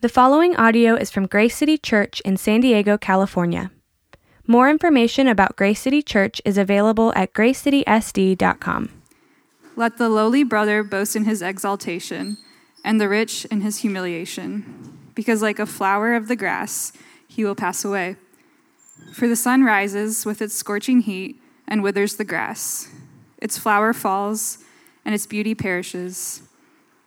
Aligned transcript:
The 0.00 0.08
following 0.08 0.54
audio 0.54 0.94
is 0.94 1.10
from 1.10 1.26
Grace 1.26 1.56
City 1.56 1.76
Church 1.76 2.20
in 2.20 2.36
San 2.36 2.60
Diego, 2.60 2.96
California. 2.96 3.72
More 4.46 4.70
information 4.70 5.26
about 5.26 5.56
Grace 5.56 5.80
City 5.80 6.02
Church 6.02 6.40
is 6.44 6.56
available 6.56 7.12
at 7.16 7.32
gracecitysd.com. 7.32 8.90
Let 9.74 9.98
the 9.98 10.08
lowly 10.08 10.44
brother 10.44 10.84
boast 10.84 11.16
in 11.16 11.24
his 11.24 11.42
exaltation, 11.42 12.36
and 12.84 13.00
the 13.00 13.08
rich 13.08 13.44
in 13.46 13.62
his 13.62 13.78
humiliation, 13.78 15.10
because 15.16 15.42
like 15.42 15.58
a 15.58 15.66
flower 15.66 16.14
of 16.14 16.28
the 16.28 16.36
grass, 16.36 16.92
he 17.26 17.44
will 17.44 17.56
pass 17.56 17.84
away. 17.84 18.14
For 19.14 19.26
the 19.26 19.34
sun 19.34 19.64
rises 19.64 20.24
with 20.24 20.40
its 20.40 20.54
scorching 20.54 21.00
heat 21.00 21.42
and 21.66 21.82
withers 21.82 22.14
the 22.14 22.24
grass. 22.24 22.88
Its 23.38 23.58
flower 23.58 23.92
falls, 23.92 24.58
and 25.04 25.12
its 25.12 25.26
beauty 25.26 25.56
perishes. 25.56 26.47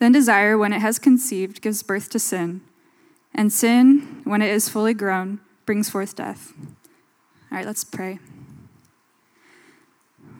Then 0.00 0.12
desire, 0.12 0.58
when 0.58 0.72
it 0.72 0.80
has 0.80 0.98
conceived, 0.98 1.60
gives 1.60 1.82
birth 1.82 2.08
to 2.10 2.18
sin. 2.18 2.62
And 3.34 3.52
sin, 3.52 4.22
when 4.24 4.42
it 4.42 4.50
is 4.50 4.68
fully 4.68 4.94
grown, 4.94 5.40
brings 5.66 5.88
forth 5.88 6.16
death. 6.16 6.52
All 7.52 7.58
right, 7.58 7.66
let's 7.66 7.84
pray. 7.84 8.18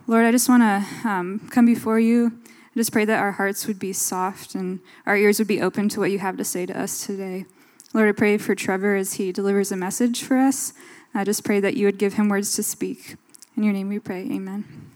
Lord, 0.07 0.25
I 0.25 0.31
just 0.31 0.49
want 0.49 0.63
to 0.63 1.07
um, 1.07 1.47
come 1.51 1.65
before 1.65 1.99
you. 1.99 2.39
I 2.47 2.79
just 2.79 2.91
pray 2.91 3.05
that 3.05 3.19
our 3.19 3.33
hearts 3.33 3.67
would 3.67 3.79
be 3.79 3.93
soft 3.93 4.55
and 4.55 4.79
our 5.05 5.15
ears 5.15 5.39
would 5.39 5.47
be 5.47 5.61
open 5.61 5.89
to 5.89 5.99
what 5.99 6.11
you 6.11 6.19
have 6.19 6.37
to 6.37 6.43
say 6.43 6.65
to 6.65 6.77
us 6.77 7.05
today. 7.05 7.45
Lord, 7.93 8.09
I 8.09 8.13
pray 8.13 8.37
for 8.37 8.55
Trevor 8.55 8.95
as 8.95 9.13
he 9.13 9.31
delivers 9.31 9.71
a 9.71 9.75
message 9.75 10.23
for 10.23 10.37
us. 10.37 10.73
I 11.13 11.23
just 11.23 11.43
pray 11.43 11.59
that 11.59 11.75
you 11.75 11.85
would 11.85 11.97
give 11.99 12.13
him 12.13 12.29
words 12.29 12.55
to 12.55 12.63
speak. 12.63 13.15
In 13.55 13.63
your 13.63 13.73
name 13.73 13.89
we 13.89 13.99
pray. 13.99 14.21
Amen. 14.21 14.89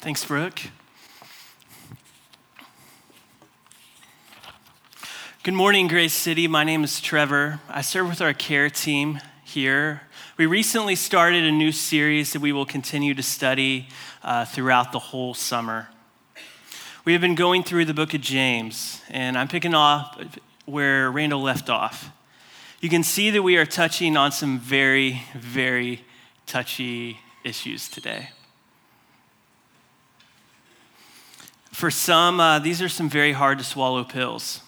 Thanks, 0.00 0.24
Brooke. 0.24 0.60
Good 5.44 5.52
morning, 5.52 5.88
Grace 5.88 6.14
City. 6.14 6.48
My 6.48 6.64
name 6.64 6.84
is 6.84 7.02
Trevor. 7.02 7.60
I 7.68 7.82
serve 7.82 8.08
with 8.08 8.22
our 8.22 8.32
care 8.32 8.70
team 8.70 9.20
here. 9.44 10.00
We 10.38 10.46
recently 10.46 10.96
started 10.96 11.44
a 11.44 11.52
new 11.52 11.70
series 11.70 12.32
that 12.32 12.40
we 12.40 12.50
will 12.50 12.64
continue 12.64 13.12
to 13.12 13.22
study 13.22 13.88
uh, 14.22 14.46
throughout 14.46 14.92
the 14.92 14.98
whole 14.98 15.34
summer. 15.34 15.88
We 17.04 17.12
have 17.12 17.20
been 17.20 17.34
going 17.34 17.62
through 17.62 17.84
the 17.84 17.92
book 17.92 18.14
of 18.14 18.22
James, 18.22 19.02
and 19.10 19.36
I'm 19.36 19.46
picking 19.46 19.74
off 19.74 20.18
where 20.64 21.10
Randall 21.10 21.42
left 21.42 21.68
off. 21.68 22.08
You 22.80 22.88
can 22.88 23.02
see 23.02 23.28
that 23.28 23.42
we 23.42 23.58
are 23.58 23.66
touching 23.66 24.16
on 24.16 24.32
some 24.32 24.58
very, 24.58 25.24
very 25.34 26.06
touchy 26.46 27.18
issues 27.44 27.90
today. 27.90 28.30
For 31.70 31.90
some, 31.90 32.40
uh, 32.40 32.60
these 32.60 32.80
are 32.80 32.88
some 32.88 33.10
very 33.10 33.32
hard 33.32 33.58
to 33.58 33.64
swallow 33.64 34.04
pills. 34.04 34.62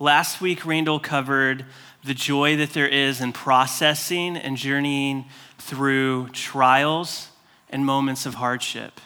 Last 0.00 0.40
week, 0.40 0.64
Randall 0.64 1.00
covered 1.00 1.64
the 2.04 2.14
joy 2.14 2.56
that 2.56 2.70
there 2.70 2.86
is 2.86 3.20
in 3.20 3.32
processing 3.32 4.36
and 4.36 4.56
journeying 4.56 5.24
through 5.58 6.28
trials 6.28 7.30
and 7.68 7.84
moments 7.84 8.24
of 8.24 8.34
hardship. 8.34 9.00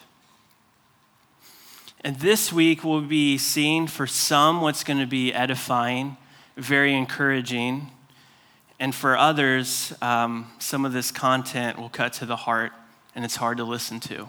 And 2.02 2.16
this 2.16 2.52
week, 2.52 2.84
we'll 2.84 3.00
be 3.00 3.38
seeing 3.38 3.86
for 3.86 4.06
some 4.06 4.60
what's 4.60 4.84
going 4.84 4.98
to 4.98 5.06
be 5.06 5.32
edifying, 5.32 6.18
very 6.58 6.92
encouraging. 6.92 7.90
And 8.78 8.94
for 8.94 9.16
others, 9.16 9.94
um, 10.02 10.52
some 10.58 10.84
of 10.84 10.92
this 10.92 11.10
content 11.10 11.78
will 11.78 11.88
cut 11.88 12.12
to 12.14 12.26
the 12.26 12.36
heart 12.36 12.72
and 13.14 13.24
it's 13.24 13.36
hard 13.36 13.56
to 13.56 13.64
listen 13.64 13.98
to. 14.00 14.28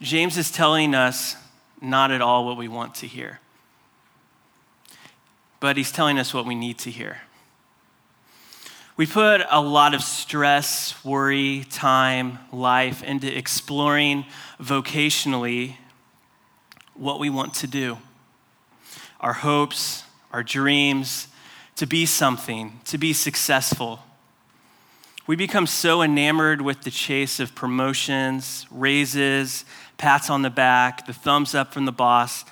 James 0.00 0.38
is 0.38 0.52
telling 0.52 0.94
us 0.94 1.34
not 1.80 2.12
at 2.12 2.22
all 2.22 2.46
what 2.46 2.56
we 2.56 2.68
want 2.68 2.94
to 2.96 3.08
hear 3.08 3.40
but 5.60 5.76
he's 5.76 5.92
telling 5.92 6.18
us 6.18 6.34
what 6.34 6.46
we 6.46 6.54
need 6.54 6.78
to 6.78 6.90
hear. 6.90 7.18
We 8.96 9.04
put 9.04 9.42
a 9.50 9.60
lot 9.60 9.92
of 9.92 10.02
stress, 10.02 11.04
worry, 11.04 11.66
time, 11.70 12.38
life 12.50 13.02
into 13.02 13.36
exploring 13.36 14.24
vocationally 14.58 15.76
what 16.94 17.20
we 17.20 17.28
want 17.28 17.52
to 17.56 17.66
do. 17.66 17.98
Our 19.20 19.34
hopes, 19.34 20.04
our 20.32 20.42
dreams, 20.42 21.28
to 21.76 21.86
be 21.86 22.06
something, 22.06 22.80
to 22.86 22.96
be 22.96 23.12
successful. 23.12 24.00
We 25.26 25.36
become 25.36 25.66
so 25.66 26.00
enamored 26.00 26.62
with 26.62 26.82
the 26.82 26.90
chase 26.90 27.38
of 27.38 27.54
promotions, 27.54 28.66
raises, 28.70 29.66
pats 29.98 30.30
on 30.30 30.40
the 30.40 30.50
back, 30.50 31.06
the 31.06 31.12
thumbs 31.12 31.54
up 31.54 31.74
from 31.74 31.84
the 31.84 31.92
boss, 31.92 32.46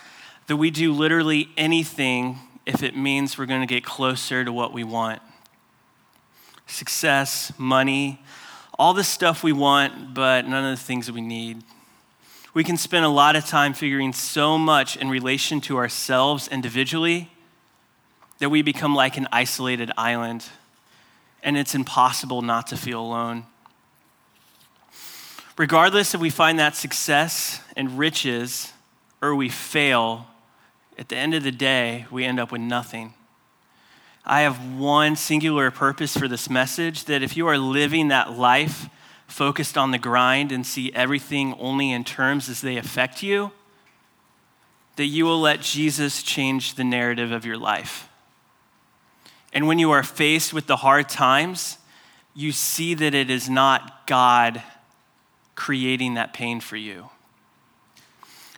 that 0.47 0.57
we 0.57 0.71
do 0.71 0.93
literally 0.93 1.49
anything 1.57 2.39
if 2.67 2.83
it 2.83 2.97
means 2.97 3.37
we're 3.37 3.47
going 3.47 3.61
to 3.61 3.67
get 3.67 3.85
closer 3.85 4.45
to 4.45 4.53
what 4.53 4.73
we 4.73 4.85
want 4.85 5.21
success, 6.67 7.53
money, 7.59 8.19
all 8.79 8.95
the 8.95 9.05
stuff 9.05 9.45
we 9.45 9.53
want, 9.53 10.15
but 10.15 10.47
none 10.47 10.65
of 10.65 10.79
the 10.79 10.83
things 10.83 11.07
that 11.07 11.13
we 11.13 11.21
need. 11.21 11.63
We 12.55 12.65
can 12.65 12.77
spend 12.77 13.05
a 13.05 13.09
lot 13.09 13.37
of 13.37 13.45
time 13.45 13.75
figuring 13.75 14.13
so 14.13 14.57
much 14.57 14.97
in 14.97 15.09
relation 15.09 15.61
to 15.63 15.77
ourselves 15.77 16.49
individually 16.49 17.31
that 18.39 18.49
we 18.49 18.63
become 18.63 18.95
like 18.95 19.17
an 19.17 19.29
isolated 19.33 19.91
island, 19.97 20.45
and 21.43 21.57
it's 21.57 21.75
impossible 21.75 22.43
not 22.43 22.67
to 22.69 22.77
feel 22.77 23.01
alone. 23.01 23.45
Regardless 25.57 26.15
if 26.15 26.21
we 26.21 26.31
find 26.31 26.59
that 26.59 26.75
success 26.75 27.61
and 27.77 27.99
riches 27.99 28.73
or 29.23 29.35
we 29.35 29.49
fail, 29.49 30.27
at 30.99 31.09
the 31.09 31.17
end 31.17 31.35
of 31.35 31.43
the 31.43 31.53
day, 31.53 32.07
we 32.11 32.25
end 32.25 32.39
up 32.39 32.53
with 32.53 32.61
nothing. 32.61 33.15
I 34.25 34.43
have 34.43 34.75
one 34.79 35.17
singular 35.17 35.71
purpose 35.71 36.17
for 36.17 36.29
this 36.29 36.49
message 36.49 37.05
that 37.05 37.23
if 37.23 37.37
you 37.37 37.47
are 37.47 37.59
living 37.59 38.09
that 38.09 38.39
life 38.39 38.89
focused 39.27 39.77
on 39.77 39.91
the 39.91 39.99
grind 39.99 40.53
and 40.53 40.67
see 40.67 40.93
everything 40.95 41.55
only 41.59 41.91
in 41.91 42.05
terms 42.05 42.49
as 42.49 42.61
they 42.61 42.77
affect 42.77 43.23
you, 43.23 43.53
that 44.97 45.07
you 45.07 45.25
will 45.25 45.41
let 45.41 45.61
Jesus 45.61 46.23
change 46.23 46.75
the 46.75 46.85
narrative 46.85 47.33
of 47.33 47.45
your 47.45 47.59
life. 47.59 48.09
And 49.53 49.67
when 49.67 49.79
you 49.79 49.91
are 49.91 50.03
faced 50.03 50.55
with 50.55 50.67
the 50.67 50.77
hard 50.77 51.09
times, 51.09 51.79
you 52.35 52.53
see 52.53 52.95
that 52.95 53.15
it 53.15 53.31
is 53.31 53.49
not 53.49 54.07
God 54.07 54.63
creating 55.55 56.15
that 56.15 56.33
pain 56.33 56.61
for 56.61 56.77
you 56.77 57.11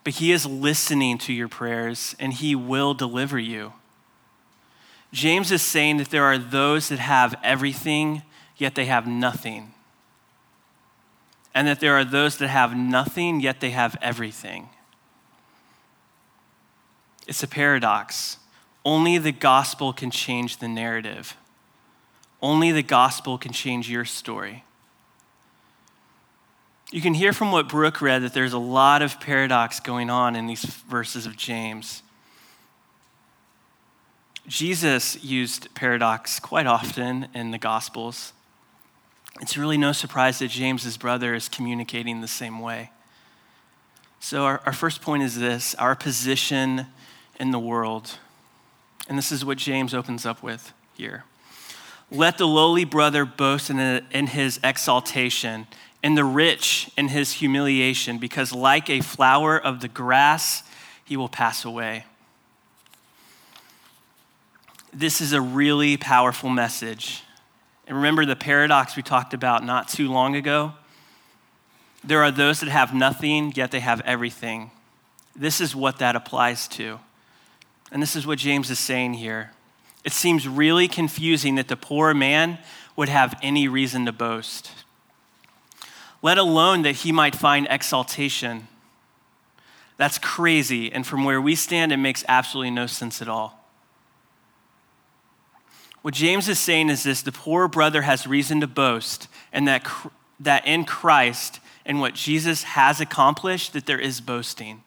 but 0.07 0.15
He 0.15 0.31
is 0.31 0.47
listening 0.47 1.19
to 1.19 1.33
your 1.33 1.49
prayers 1.49 2.15
and 2.21 2.33
He 2.33 2.55
will 2.55 2.95
deliver 2.95 3.41
you. 3.41 3.73
James 5.13 5.51
is 5.51 5.63
saying 5.63 5.97
that 5.97 6.11
there 6.11 6.23
are 6.23 6.39
those 6.39 6.91
that 6.91 7.01
have 7.01 7.35
everything, 7.43 8.23
yet 8.57 8.77
they 8.77 8.85
have 8.85 9.09
nothing. 9.09 9.75
And 11.53 11.67
that 11.67 11.81
there 11.81 11.95
are 11.95 12.05
those 12.05 12.39
that 12.39 12.47
have 12.47 12.77
nothing, 12.77 13.41
yet 13.41 13.59
they 13.59 13.71
have 13.71 13.97
everything. 14.01 14.69
It's 17.27 17.43
a 17.43 17.49
paradox. 17.49 18.37
Only 18.85 19.19
the 19.19 19.33
gospel 19.33 19.93
can 19.93 20.13
change 20.13 20.59
the 20.59 20.69
narrative. 20.69 21.37
Only 22.41 22.71
the 22.71 22.85
gospel 22.85 23.39
can 23.39 23.53
change 23.53 23.91
your 23.91 24.05
story. 24.05 24.66
You 26.93 27.01
can 27.01 27.15
hear 27.15 27.33
from 27.33 27.51
what 27.51 27.69
Brooke 27.69 28.01
read 28.01 28.23
that 28.23 28.33
there's 28.33 28.53
a 28.53 28.59
lot 28.59 29.03
of 29.03 29.19
paradox 29.19 29.81
going 29.81 30.09
on 30.09 30.37
in 30.37 30.47
these 30.47 30.65
verses 30.65 31.27
of 31.27 31.37
James. 31.37 32.03
Jesus 34.47 35.23
used 35.25 35.75
paradox 35.75 36.39
quite 36.39 36.67
often 36.67 37.27
in 37.35 37.51
the 37.51 37.59
Gospels. 37.59 38.33
It's 39.41 39.57
really 39.57 39.77
no 39.77 39.91
surprise 39.91 40.39
that 40.39 40.49
James's 40.49 40.97
brother 40.97 41.35
is 41.35 41.49
communicating 41.49 42.21
the 42.21 42.29
same 42.29 42.61
way. 42.61 42.91
So, 44.21 44.45
our, 44.45 44.63
our 44.65 44.73
first 44.73 45.03
point 45.03 45.25
is 45.25 45.39
this 45.39 45.75
our 45.75 45.97
position 45.97 46.87
in 47.41 47.51
the 47.51 47.59
world. 47.59 48.19
And 49.09 49.19
this 49.19 49.33
is 49.33 49.45
what 49.45 49.59
James 49.59 49.93
opens 49.93 50.25
up 50.25 50.43
with 50.43 50.73
here. 50.95 51.25
Let 52.11 52.39
the 52.39 52.47
lowly 52.47 52.85
brother 52.85 53.25
boast 53.25 53.71
in, 53.71 53.79
in 53.79 54.29
his 54.29 54.61
exaltation 54.63 55.67
and 56.03 56.17
the 56.17 56.25
rich 56.25 56.91
in 56.97 57.09
his 57.09 57.33
humiliation, 57.33 58.19
because 58.19 58.53
like 58.53 58.89
a 58.89 59.01
flower 59.01 59.59
of 59.59 59.81
the 59.81 59.89
grass, 59.89 60.63
he 61.05 61.17
will 61.17 61.29
pass 61.29 61.65
away. 61.65 62.05
this 64.97 65.21
is 65.21 65.35
a 65.35 65.41
really 65.41 65.99
powerful 65.99 66.49
message. 66.49 67.23
And 67.87 67.97
remember 67.97 68.25
the 68.25 68.35
paradox 68.35 68.97
we 68.97 69.03
talked 69.03 69.35
about 69.35 69.63
not 69.63 69.89
too 69.89 70.11
long 70.11 70.35
ago? 70.35 70.73
There 72.03 72.23
are 72.23 72.31
those 72.31 72.61
that 72.61 72.71
have 72.71 72.95
nothing, 72.95 73.53
yet 73.55 73.71
they 73.71 73.81
have 73.81 74.01
everything. 74.03 74.71
This 75.35 75.61
is 75.61 75.77
what 75.77 75.99
that 75.99 76.17
applies 76.17 76.67
to. 76.69 76.99
And 77.93 78.03
this 78.03 78.17
is 78.17 78.27
what 78.27 78.39
James 78.39 78.71
is 78.71 78.79
saying 78.79 79.15
here. 79.15 79.53
It 80.03 80.13
seems 80.13 80.49
really 80.49 80.89
confusing 80.89 81.57
that 81.57 81.69
the 81.69 81.77
poor 81.77 82.15
man 82.15 82.59
would 82.97 83.11
have 83.11 83.39
any 83.43 83.69
reason 83.69 84.07
to 84.07 84.13
boast, 84.13 84.71
let 86.27 86.39
alone 86.39 86.83
that 86.83 86.97
he 86.97 87.13
might 87.13 87.37
find 87.37 87.69
exaltation. 87.71 88.67
That's 89.97 90.19
crazy, 90.19 90.93
and 90.93 91.07
from 91.07 91.23
where 91.23 91.41
we 91.41 91.55
stand, 91.55 91.93
it 91.93 91.99
makes 91.99 92.25
absolutely 92.27 92.73
no 92.73 92.89
sense 92.89 93.23
at 93.23 93.29
all. 93.29 93.65
What 96.03 96.15
James 96.15 96.49
is 96.49 96.59
saying 96.59 96.89
is 96.89 97.05
this 97.05 97.23
the 97.23 97.31
poor 97.31 97.69
brother 97.69 98.03
has 98.03 98.27
reason 98.27 98.61
to 98.63 98.67
boast, 98.67 99.29
and 99.53 99.69
that, 99.69 99.87
that 100.41 100.67
in 100.67 100.85
Christ 100.85 101.61
and 101.85 102.01
what 102.01 102.15
Jesus 102.15 102.65
has 102.65 103.01
accomplished, 103.01 103.73
that 103.75 103.87
there 103.87 104.01
is 104.01 104.21
boasting. 104.21 104.83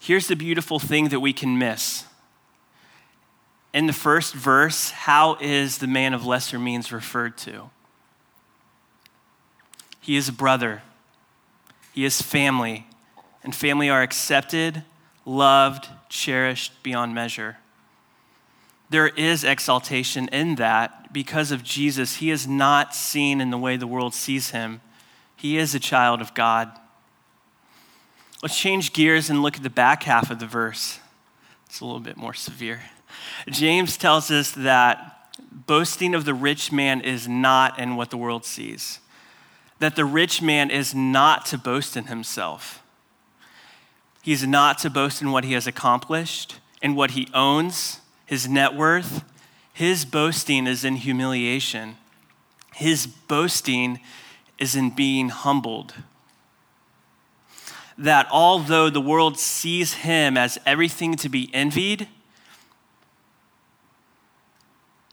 Here's 0.00 0.28
the 0.28 0.36
beautiful 0.36 0.78
thing 0.78 1.10
that 1.10 1.20
we 1.20 1.34
can 1.34 1.58
miss. 1.58 2.06
In 3.74 3.88
the 3.88 3.92
first 3.92 4.32
verse, 4.32 4.88
how 4.88 5.36
is 5.38 5.76
the 5.76 5.86
man 5.86 6.14
of 6.14 6.24
lesser 6.24 6.58
means 6.58 6.90
referred 6.90 7.36
to? 7.38 7.68
He 10.08 10.16
is 10.16 10.30
brother, 10.30 10.82
he 11.92 12.04
is 12.04 12.22
family, 12.22 12.86
and 13.44 13.54
family 13.54 13.88
are 13.90 14.02
accepted, 14.02 14.82
loved, 15.24 15.88
cherished 16.08 16.82
beyond 16.82 17.14
measure 17.14 17.58
there 18.90 19.08
is 19.08 19.44
exaltation 19.44 20.28
in 20.28 20.54
that 20.56 21.12
because 21.12 21.50
of 21.50 21.62
Jesus. 21.62 22.16
He 22.16 22.30
is 22.30 22.46
not 22.46 22.94
seen 22.94 23.40
in 23.40 23.50
the 23.50 23.58
way 23.58 23.76
the 23.76 23.86
world 23.86 24.14
sees 24.14 24.50
him, 24.50 24.80
he 25.36 25.56
is 25.56 25.74
a 25.74 25.80
child 25.80 26.20
of 26.20 26.34
God. 26.34 26.70
Let's 28.42 28.58
change 28.58 28.92
gears 28.92 29.30
and 29.30 29.42
look 29.42 29.56
at 29.56 29.62
the 29.62 29.70
back 29.70 30.04
half 30.04 30.30
of 30.30 30.38
the 30.38 30.46
verse. 30.46 31.00
It's 31.66 31.80
a 31.80 31.84
little 31.84 32.00
bit 32.00 32.16
more 32.16 32.34
severe. 32.34 32.80
James 33.48 33.96
tells 33.96 34.30
us 34.30 34.52
that 34.52 35.32
boasting 35.66 36.14
of 36.14 36.24
the 36.24 36.34
rich 36.34 36.72
man 36.72 37.00
is 37.00 37.28
not 37.28 37.78
in 37.78 37.96
what 37.96 38.10
the 38.10 38.16
world 38.16 38.44
sees, 38.44 39.00
that 39.78 39.96
the 39.96 40.04
rich 40.04 40.42
man 40.42 40.70
is 40.70 40.94
not 40.94 41.46
to 41.46 41.58
boast 41.58 41.96
in 41.96 42.04
himself. 42.04 42.82
He's 44.22 44.46
not 44.46 44.78
to 44.78 44.90
boast 44.90 45.22
in 45.22 45.30
what 45.30 45.44
he 45.44 45.52
has 45.52 45.66
accomplished, 45.66 46.56
in 46.82 46.94
what 46.94 47.12
he 47.12 47.28
owns, 47.32 48.00
his 48.26 48.48
net 48.48 48.74
worth, 48.74 49.24
his 49.78 50.04
boasting 50.04 50.66
is 50.66 50.84
in 50.84 50.96
humiliation. 50.96 51.98
His 52.74 53.06
boasting 53.06 54.00
is 54.58 54.74
in 54.74 54.90
being 54.90 55.28
humbled. 55.28 55.94
That 57.96 58.26
although 58.28 58.90
the 58.90 59.00
world 59.00 59.38
sees 59.38 59.94
him 59.94 60.36
as 60.36 60.58
everything 60.66 61.14
to 61.14 61.28
be 61.28 61.48
envied, 61.54 62.08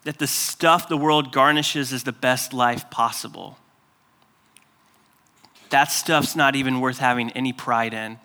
that 0.03 0.18
the 0.18 0.25
stuff 0.25 0.89
the 0.89 0.97
world 0.97 1.31
garnishes 1.31 1.94
is 1.94 2.03
the 2.03 2.11
best 2.11 2.51
life 2.51 2.89
possible. 2.89 3.59
That 5.69 5.91
stuff's 5.91 6.35
not 6.35 6.56
even 6.56 6.79
worth 6.79 7.00
having 7.00 7.31
any 7.31 7.53
pride 7.53 7.94
in. 7.94 8.19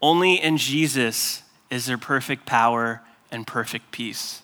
Only 0.00 0.34
in 0.34 0.56
Jesus 0.56 1.42
is 1.70 1.86
there 1.86 1.98
perfect 1.98 2.46
power 2.46 3.02
and 3.30 3.46
perfect 3.46 3.90
peace. 3.90 4.42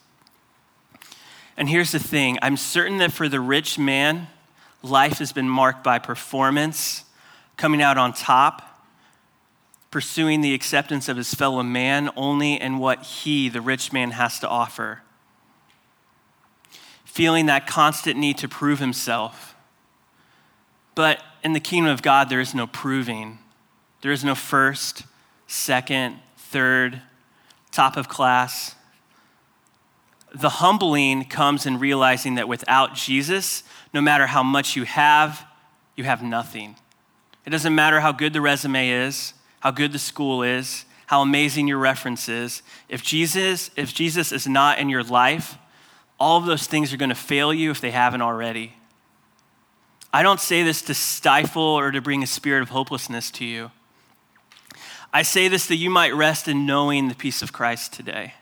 And 1.57 1.69
here's 1.69 1.93
the 1.93 1.99
thing 1.99 2.39
I'm 2.43 2.57
certain 2.57 2.99
that 2.99 3.13
for 3.13 3.29
the 3.29 3.41
rich 3.41 3.79
man, 3.79 4.29
life 4.83 5.19
has 5.19 5.33
been 5.33 5.49
marked 5.49 5.85
by 5.85 5.99
performance, 5.99 7.05
coming 7.57 7.81
out 7.81 7.97
on 7.97 8.13
top, 8.13 8.85
pursuing 9.91 10.41
the 10.41 10.55
acceptance 10.55 11.09
of 11.09 11.17
his 11.17 11.33
fellow 11.35 11.63
man 11.63 12.11
only 12.17 12.61
in 12.61 12.79
what 12.79 13.03
he, 13.03 13.49
the 13.49 13.61
rich 13.61 13.93
man, 13.93 14.11
has 14.11 14.41
to 14.41 14.49
offer. 14.49 15.03
Feeling 17.05 17.47
that 17.47 17.69
constant 17.69 18.19
need 18.19 18.37
to 18.39 18.49
prove 18.49 18.81
himself. 18.81 19.54
But 20.95 21.21
in 21.43 21.53
the 21.53 21.61
kingdom 21.61 21.93
of 21.93 22.03
God, 22.03 22.29
there 22.29 22.41
is 22.41 22.55
no 22.55 22.67
proving. 22.67 23.39
There 24.03 24.13
is 24.13 24.25
no 24.25 24.35
first, 24.35 25.05
second, 25.47 26.19
third, 26.37 27.03
top 27.73 27.97
of 27.97 28.09
class. 28.09 28.75
The 30.33 30.49
humbling 30.49 31.25
comes 31.25 31.67
in 31.67 31.79
realizing 31.79 32.37
that 32.37 32.49
without 32.49 32.95
Jesus, 32.95 33.63
no 33.93 34.01
matter 34.01 34.27
how 34.27 34.43
much 34.43 34.77
you 34.77 34.85
have, 34.85 35.47
you 35.97 36.05
have 36.05 36.23
nothing. 36.23 36.77
It 37.47 37.51
doesn't 37.51 37.75
matter 37.75 38.01
how 38.01 38.13
good 38.13 38.33
the 38.33 38.41
resume 38.41 38.89
is, 38.89 39.35
how 39.61 39.71
good 39.71 39.93
the 39.93 39.99
school 39.99 40.43
is, 40.43 40.87
how 41.07 41.23
amazing 41.23 41.69
your 41.69 41.79
reference 41.79 42.29
is. 42.29 42.63
If 42.89 43.03
Jesus, 43.03 43.71
if 43.77 43.93
Jesus 43.95 44.33
is 44.33 44.47
not 44.47 44.79
in 44.79 44.89
your 44.89 45.03
life, 45.03 45.57
all 46.19 46.39
of 46.39 46.47
those 46.47 46.67
things 46.67 46.93
are 46.93 46.97
going 46.97 47.11
to 47.11 47.15
fail 47.15 47.53
you 47.53 47.71
if 47.71 47.81
they 47.81 47.91
haven't 47.91 48.23
already. 48.23 48.75
I 50.15 50.23
don't 50.23 50.39
say 50.39 50.63
this 50.63 50.81
to 50.83 50.95
stifle 50.95 51.61
or 51.61 51.91
to 51.91 52.01
bring 52.01 52.23
a 52.23 52.27
spirit 52.29 52.63
of 52.63 52.69
hopelessness 52.69 53.33
to 53.33 53.45
you. 53.45 53.73
I 55.13 55.23
say 55.23 55.49
this 55.49 55.67
that 55.67 55.75
you 55.75 55.91
might 55.91 56.15
rest 56.15 56.47
in 56.47 56.67
knowing 56.67 57.09
the 57.09 57.17
peace 57.17 57.43
of 57.43 57.53
Christ 57.53 57.93
today. 57.93 58.35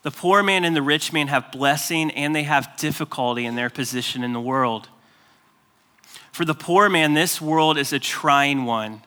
The 0.00 0.10
poor 0.10 0.42
man 0.42 0.64
and 0.64 0.74
the 0.74 0.80
rich 0.80 1.12
man 1.12 1.28
have 1.28 1.52
blessing 1.52 2.10
and 2.10 2.34
they 2.34 2.44
have 2.44 2.74
difficulty 2.78 3.44
in 3.44 3.54
their 3.54 3.68
position 3.68 4.24
in 4.24 4.32
the 4.32 4.40
world. 4.40 4.88
For 6.32 6.46
the 6.46 6.54
poor 6.54 6.88
man, 6.88 7.12
this 7.12 7.38
world 7.38 7.76
is 7.76 7.92
a 7.92 7.98
trying 7.98 8.64
one. 8.64 9.02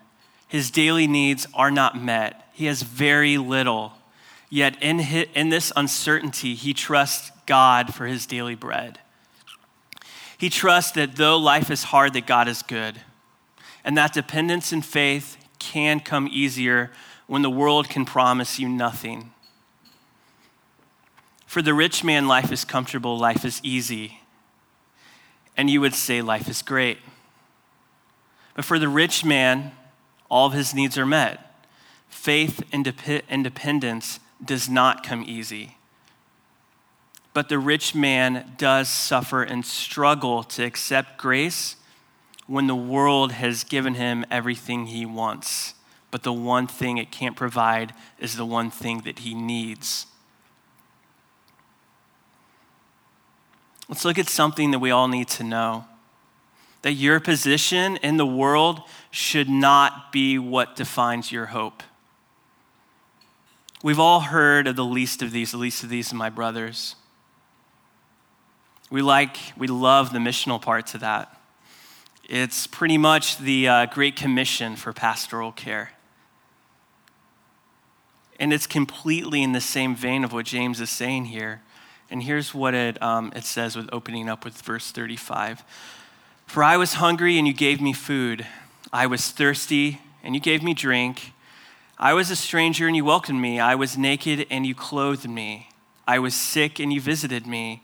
His 0.47 0.69
daily 0.69 1.07
needs 1.07 1.47
are 1.55 1.71
not 1.71 1.99
met. 1.99 2.47
He 2.53 2.65
has 2.65 2.83
very 2.83 3.39
little. 3.39 3.93
Yet 4.51 4.79
in, 4.83 4.99
his, 4.99 5.25
in 5.33 5.49
this 5.49 5.73
uncertainty, 5.75 6.53
he 6.53 6.75
trusts 6.75 7.31
God 7.47 7.95
for 7.95 8.05
his 8.05 8.27
daily 8.27 8.53
bread. 8.53 8.99
He 10.39 10.49
trusts 10.49 10.93
that 10.93 11.17
though 11.17 11.37
life 11.37 11.69
is 11.69 11.83
hard, 11.83 12.13
that 12.13 12.25
God 12.25 12.47
is 12.47 12.63
good. 12.63 13.01
And 13.83 13.97
that 13.97 14.13
dependence 14.13 14.71
and 14.71 14.83
faith 14.83 15.37
can 15.59 15.99
come 15.99 16.29
easier 16.31 16.91
when 17.27 17.41
the 17.41 17.49
world 17.49 17.89
can 17.89 18.05
promise 18.05 18.57
you 18.57 18.69
nothing. 18.69 19.31
For 21.45 21.61
the 21.61 21.73
rich 21.73 22.05
man, 22.05 22.27
life 22.27 22.53
is 22.53 22.63
comfortable, 22.63 23.17
life 23.17 23.43
is 23.43 23.59
easy. 23.63 24.21
And 25.57 25.69
you 25.69 25.81
would 25.81 25.93
say 25.93 26.21
life 26.21 26.47
is 26.47 26.61
great. 26.61 26.99
But 28.55 28.63
for 28.63 28.79
the 28.79 28.87
rich 28.87 29.25
man, 29.25 29.73
all 30.29 30.47
of 30.47 30.53
his 30.53 30.73
needs 30.73 30.97
are 30.97 31.05
met. 31.05 31.65
Faith 32.07 32.63
and 32.71 32.85
dependence 33.43 34.19
does 34.43 34.69
not 34.69 35.03
come 35.03 35.25
easy. 35.27 35.75
But 37.39 37.47
the 37.47 37.57
rich 37.57 37.95
man 37.95 38.55
does 38.57 38.89
suffer 38.89 39.43
and 39.43 39.65
struggle 39.65 40.43
to 40.43 40.63
accept 40.65 41.17
grace 41.17 41.77
when 42.47 42.67
the 42.67 42.75
world 42.75 43.31
has 43.31 43.63
given 43.63 43.93
him 43.93 44.25
everything 44.29 44.87
he 44.87 45.05
wants, 45.05 45.73
but 46.11 46.23
the 46.23 46.33
one 46.33 46.67
thing 46.67 46.97
it 46.97 47.11
can't 47.11 47.37
provide 47.37 47.93
is 48.19 48.35
the 48.35 48.45
one 48.45 48.69
thing 48.69 49.03
that 49.05 49.19
he 49.19 49.33
needs. 49.33 50.05
Let's 53.87 54.03
look 54.03 54.19
at 54.19 54.27
something 54.27 54.71
that 54.71 54.79
we 54.79 54.91
all 54.91 55.07
need 55.07 55.29
to 55.29 55.43
know 55.45 55.85
that 56.81 56.91
your 56.91 57.21
position 57.21 57.95
in 58.03 58.17
the 58.17 58.27
world 58.27 58.81
should 59.11 59.47
not 59.47 60.11
be 60.11 60.37
what 60.37 60.75
defines 60.75 61.31
your 61.31 61.45
hope. 61.45 61.83
We've 63.81 63.97
all 63.97 64.19
heard 64.19 64.67
of 64.67 64.75
the 64.75 64.83
least 64.83 65.21
of 65.21 65.31
these, 65.31 65.51
the 65.51 65.57
least 65.57 65.83
of 65.83 65.89
these, 65.89 66.13
my 66.13 66.29
brothers. 66.29 66.97
We 68.89 69.03
like, 69.03 69.37
we 69.55 69.67
love 69.67 70.13
the 70.13 70.19
missional 70.19 70.59
part 70.59 70.87
to 70.87 70.97
that. 70.99 71.39
It's 72.27 72.65
pretty 72.65 72.97
much 72.97 73.37
the 73.37 73.67
uh, 73.67 73.85
Great 73.87 74.15
Commission 74.15 74.75
for 74.75 74.93
pastoral 74.93 75.51
care. 75.51 75.91
And 78.39 78.51
it's 78.51 78.65
completely 78.65 79.43
in 79.43 79.51
the 79.51 79.61
same 79.61 79.95
vein 79.95 80.23
of 80.23 80.33
what 80.33 80.45
James 80.45 80.81
is 80.81 80.89
saying 80.89 81.25
here. 81.25 81.61
And 82.09 82.23
here's 82.23 82.53
what 82.53 82.73
it, 82.73 83.01
um, 83.01 83.31
it 83.35 83.43
says 83.43 83.75
with 83.75 83.89
opening 83.91 84.27
up 84.27 84.43
with 84.43 84.59
verse 84.61 84.91
35 84.91 85.63
For 86.47 86.63
I 86.63 86.77
was 86.77 86.93
hungry 86.93 87.37
and 87.37 87.45
you 87.45 87.53
gave 87.53 87.81
me 87.81 87.93
food. 87.93 88.47
I 88.91 89.05
was 89.05 89.29
thirsty 89.29 90.01
and 90.23 90.33
you 90.33 90.41
gave 90.41 90.63
me 90.63 90.73
drink. 90.73 91.33
I 91.99 92.13
was 92.13 92.31
a 92.31 92.35
stranger 92.35 92.87
and 92.87 92.95
you 92.95 93.05
welcomed 93.05 93.41
me. 93.41 93.59
I 93.59 93.75
was 93.75 93.97
naked 93.97 94.47
and 94.49 94.65
you 94.65 94.73
clothed 94.73 95.29
me. 95.29 95.69
I 96.07 96.17
was 96.17 96.33
sick 96.33 96.79
and 96.79 96.91
you 96.91 97.01
visited 97.01 97.45
me. 97.45 97.83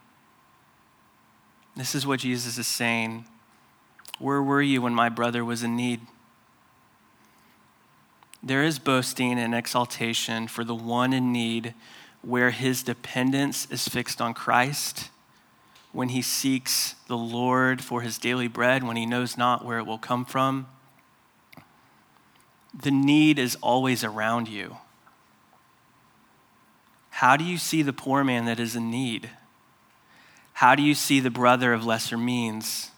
This 1.75 1.95
is 1.95 2.05
what 2.05 2.19
Jesus 2.19 2.57
is 2.57 2.67
saying. 2.67 3.25
Where 4.19 4.41
were 4.41 4.61
you 4.61 4.81
when 4.81 4.93
my 4.93 5.09
brother 5.09 5.43
was 5.43 5.63
in 5.63 5.75
need? 5.75 6.01
There 8.43 8.63
is 8.63 8.79
boasting 8.79 9.39
and 9.39 9.53
exaltation 9.53 10.47
for 10.47 10.63
the 10.63 10.75
one 10.75 11.13
in 11.13 11.31
need 11.31 11.73
where 12.21 12.51
his 12.51 12.83
dependence 12.83 13.67
is 13.71 13.87
fixed 13.87 14.21
on 14.21 14.33
Christ, 14.33 15.09
when 15.91 16.09
he 16.09 16.21
seeks 16.21 16.95
the 17.07 17.17
Lord 17.17 17.83
for 17.83 18.01
his 18.01 18.17
daily 18.17 18.47
bread, 18.47 18.83
when 18.83 18.95
he 18.95 19.05
knows 19.05 19.37
not 19.37 19.65
where 19.65 19.79
it 19.79 19.85
will 19.85 19.97
come 19.97 20.23
from. 20.23 20.67
The 22.73 22.91
need 22.91 23.37
is 23.37 23.57
always 23.61 24.03
around 24.03 24.47
you. 24.47 24.77
How 27.09 27.35
do 27.37 27.43
you 27.43 27.57
see 27.57 27.81
the 27.81 27.93
poor 27.93 28.23
man 28.23 28.45
that 28.45 28.59
is 28.59 28.75
in 28.75 28.89
need? 28.89 29.29
How 30.61 30.75
do 30.75 30.83
you 30.83 30.93
see 30.93 31.19
the 31.19 31.31
brother 31.31 31.73
of 31.73 31.87
lesser 31.87 32.19
means? 32.19 32.91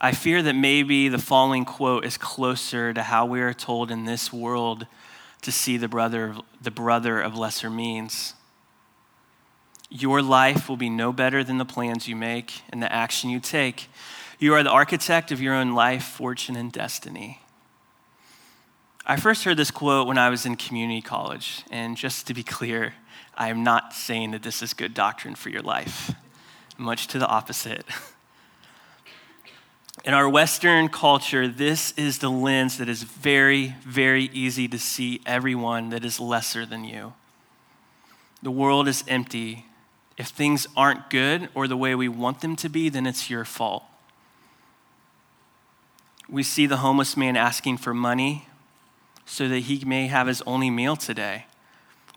I 0.00 0.10
fear 0.10 0.42
that 0.42 0.56
maybe 0.56 1.08
the 1.08 1.16
following 1.16 1.64
quote 1.64 2.04
is 2.04 2.18
closer 2.18 2.92
to 2.92 3.04
how 3.04 3.24
we 3.24 3.40
are 3.40 3.54
told 3.54 3.88
in 3.88 4.04
this 4.04 4.32
world 4.32 4.88
to 5.42 5.52
see 5.52 5.76
the 5.76 5.86
brother, 5.86 6.34
the 6.60 6.72
brother 6.72 7.20
of 7.20 7.36
lesser 7.36 7.70
means. 7.70 8.34
Your 9.90 10.20
life 10.22 10.68
will 10.68 10.76
be 10.76 10.90
no 10.90 11.12
better 11.12 11.44
than 11.44 11.58
the 11.58 11.64
plans 11.64 12.08
you 12.08 12.16
make 12.16 12.62
and 12.70 12.82
the 12.82 12.92
action 12.92 13.30
you 13.30 13.38
take. 13.38 13.88
You 14.40 14.52
are 14.54 14.64
the 14.64 14.70
architect 14.70 15.30
of 15.30 15.40
your 15.40 15.54
own 15.54 15.76
life, 15.76 16.02
fortune, 16.02 16.56
and 16.56 16.72
destiny. 16.72 17.42
I 19.06 19.14
first 19.14 19.44
heard 19.44 19.56
this 19.56 19.70
quote 19.70 20.08
when 20.08 20.18
I 20.18 20.30
was 20.30 20.44
in 20.44 20.56
community 20.56 21.00
college, 21.00 21.62
and 21.70 21.96
just 21.96 22.26
to 22.26 22.34
be 22.34 22.42
clear, 22.42 22.94
I 23.36 23.50
am 23.50 23.62
not 23.62 23.92
saying 23.94 24.32
that 24.32 24.42
this 24.42 24.62
is 24.62 24.74
good 24.74 24.94
doctrine 24.94 25.36
for 25.36 25.48
your 25.48 25.62
life, 25.62 26.12
much 26.80 27.06
to 27.08 27.18
the 27.18 27.26
opposite. 27.26 27.84
In 30.04 30.14
our 30.14 30.28
Western 30.28 30.88
culture, 30.88 31.46
this 31.46 31.92
is 31.92 32.18
the 32.18 32.30
lens 32.30 32.78
that 32.78 32.88
is 32.88 33.02
very, 33.02 33.74
very 33.84 34.30
easy 34.32 34.66
to 34.68 34.78
see 34.78 35.20
everyone 35.26 35.90
that 35.90 36.04
is 36.04 36.18
lesser 36.18 36.64
than 36.64 36.84
you. 36.84 37.12
The 38.42 38.50
world 38.50 38.88
is 38.88 39.04
empty. 39.06 39.66
If 40.16 40.28
things 40.28 40.66
aren't 40.74 41.10
good 41.10 41.50
or 41.54 41.68
the 41.68 41.76
way 41.76 41.94
we 41.94 42.08
want 42.08 42.40
them 42.40 42.56
to 42.56 42.70
be, 42.70 42.88
then 42.88 43.06
it's 43.06 43.28
your 43.28 43.44
fault. 43.44 43.84
We 46.28 46.42
see 46.42 46.66
the 46.66 46.78
homeless 46.78 47.16
man 47.16 47.36
asking 47.36 47.78
for 47.78 47.92
money 47.92 48.46
so 49.26 49.48
that 49.48 49.60
he 49.60 49.84
may 49.84 50.06
have 50.06 50.28
his 50.28 50.42
only 50.42 50.70
meal 50.70 50.96
today. 50.96 51.44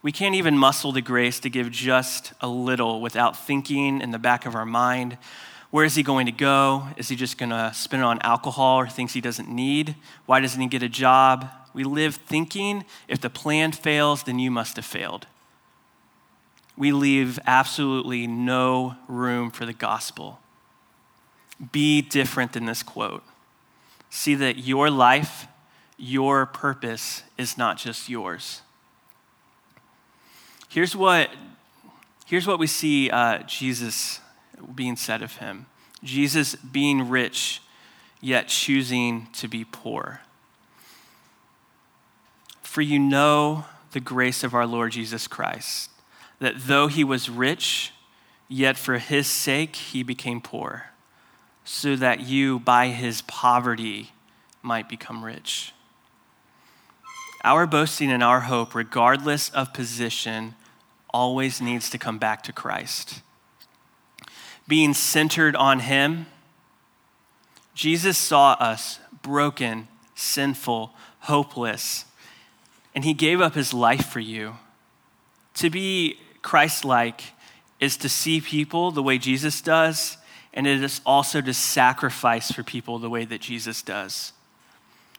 We 0.04 0.12
can't 0.12 0.36
even 0.36 0.58
muscle 0.58 0.92
the 0.92 1.02
grace 1.02 1.40
to 1.40 1.50
give 1.50 1.72
just 1.72 2.34
a 2.42 2.48
little 2.48 3.02
without 3.02 3.36
thinking 3.36 4.02
in 4.02 4.12
the 4.12 4.20
back 4.20 4.46
of 4.46 4.54
our 4.54 4.66
mind 4.66 5.18
where 5.74 5.86
is 5.86 5.96
he 5.96 6.04
going 6.04 6.28
to 6.28 6.32
go? 6.32 6.88
Is 6.98 7.10
he 7.10 7.16
just 7.16 7.40
going 7.40 7.50
to 7.50 7.72
spend 7.74 8.04
it 8.04 8.06
on 8.06 8.22
alcohol 8.22 8.78
or 8.78 8.88
things 8.88 9.14
he 9.14 9.22
doesn't 9.22 9.50
need? 9.50 9.96
Why 10.28 10.40
doesn't 10.40 10.62
he 10.62 10.68
get 10.68 10.84
a 10.84 10.88
job? 10.88 11.50
We 11.74 11.84
live 11.84 12.18
thinking 12.18 12.86
if 13.08 13.20
the 13.22 13.32
plan 13.32 13.72
fails, 13.72 14.22
then 14.22 14.38
you 14.38 14.52
must 14.52 14.76
have 14.76 14.86
failed. 14.86 15.26
We 16.78 16.92
leave 16.92 17.40
absolutely 17.48 18.28
no 18.28 18.98
room 19.08 19.50
for 19.50 19.66
the 19.66 19.74
gospel. 19.74 20.40
Be 21.72 22.04
different 22.04 22.54
than 22.54 22.66
this 22.66 22.84
quote. 22.84 23.24
See 24.12 24.36
that 24.36 24.60
your 24.60 24.92
life, 24.92 25.48
your 25.98 26.46
purpose 26.46 27.24
is 27.36 27.58
not 27.58 27.78
just 27.78 28.10
yours. 28.10 28.62
Here's 30.74 30.96
what, 30.96 31.30
here's 32.26 32.48
what 32.48 32.58
we 32.58 32.66
see 32.66 33.12
uh, 33.12 33.44
Jesus 33.44 34.20
being 34.74 34.96
said 34.96 35.22
of 35.22 35.38
him 35.38 35.68
Jesus 36.04 36.56
being 36.56 37.10
rich, 37.10 37.62
yet 38.22 38.48
choosing 38.48 39.28
to 39.34 39.48
be 39.48 39.66
poor. 39.66 40.22
For 42.64 42.82
you 42.82 42.98
know 42.98 43.66
the 43.92 44.00
grace 44.00 44.44
of 44.44 44.56
our 44.56 44.66
Lord 44.66 44.94
Jesus 44.94 45.28
Christ, 45.28 45.92
that 46.40 46.56
though 46.58 46.88
he 46.88 47.04
was 47.04 47.30
rich, 47.30 47.94
yet 48.48 48.76
for 48.76 48.98
his 48.98 49.28
sake 49.28 49.76
he 49.76 50.02
became 50.02 50.42
poor, 50.42 50.86
so 51.64 51.96
that 51.98 52.22
you 52.22 52.58
by 52.58 52.88
his 52.88 53.22
poverty 53.22 54.12
might 54.64 54.90
become 54.90 55.24
rich. 55.24 55.72
Our 57.44 57.68
boasting 57.68 58.12
and 58.12 58.24
our 58.24 58.40
hope, 58.40 58.74
regardless 58.74 59.50
of 59.50 59.72
position, 59.72 60.56
always 61.14 61.62
needs 61.62 61.90
to 61.92 61.98
come 61.98 62.18
back 62.18 62.44
to 62.44 62.54
Christ 62.54 63.22
being 64.68 64.94
centered 64.94 65.56
on 65.56 65.80
Him, 65.80 66.26
Jesus 67.74 68.18
saw 68.18 68.54
us 68.54 69.00
broken, 69.22 69.88
sinful, 70.16 70.94
hopeless, 71.22 72.06
and 72.96 73.04
He 73.04 73.14
gave 73.14 73.42
up 73.42 73.56
His 73.56 73.74
life 73.74 74.06
for 74.06 74.20
you. 74.20 74.56
To 75.56 75.70
be 75.70 76.18
Christ 76.42 76.86
like 76.86 77.22
is 77.80 77.98
to 77.98 78.10
see 78.10 78.40
people 78.42 78.92
the 78.92 79.04
way 79.04 79.18
Jesus 79.18 79.62
does, 79.62 80.18
and 80.54 80.68
it 80.68 80.84
is 80.84 81.02
also 81.06 81.42
to 81.42 81.54
sacrifice 81.54 82.52
for 82.52 82.64
people 82.64 83.00
the 83.00 83.10
way 83.10 83.26
that 83.26 83.42
Jesus 83.42 83.82
does, 83.82 84.34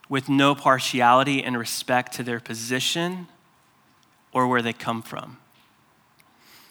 with 0.08 0.28
no 0.28 0.54
partiality 0.54 1.42
and 1.42 1.58
respect 1.58 2.12
to 2.14 2.22
their 2.22 2.40
position 2.40 3.26
or 4.32 4.46
where 4.46 4.62
they 4.62 4.72
come 4.72 5.02
from. 5.02 5.38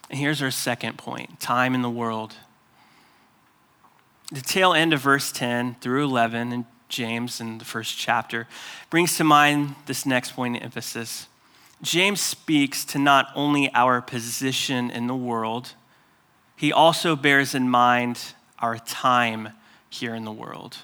And 0.10 0.20
here's 0.20 0.42
our 0.42 0.52
second 0.52 0.98
point 0.98 1.40
time 1.40 1.76
in 1.76 1.82
the 1.82 1.90
world 1.90 2.36
the 4.32 4.42
tail 4.42 4.74
end 4.74 4.94
of 4.94 5.02
verse 5.02 5.32
10 5.32 5.76
through 5.76 6.06
11 6.06 6.52
in 6.52 6.66
James 6.90 7.40
in 7.40 7.60
the 7.60 7.66
first 7.66 7.98
chapter 7.98 8.48
brings 8.90 9.16
to 9.18 9.24
mind 9.24 9.76
this 9.86 10.06
next 10.06 10.32
point 10.32 10.58
of 10.58 10.64
emphasis. 10.64 11.28
James 11.84 12.22
speaks 12.22 12.84
to 12.86 12.98
not 12.98 13.28
only 13.36 13.72
our 13.74 14.02
position 14.02 14.90
in 14.90 15.08
the 15.08 15.16
world, 15.16 15.74
he 16.56 16.72
also 16.72 17.16
bears 17.16 17.54
in 17.54 17.70
mind 17.70 18.34
our 18.60 18.78
time 18.80 19.50
here 19.90 20.16
in 20.16 20.24
the 20.24 20.32
world. 20.32 20.78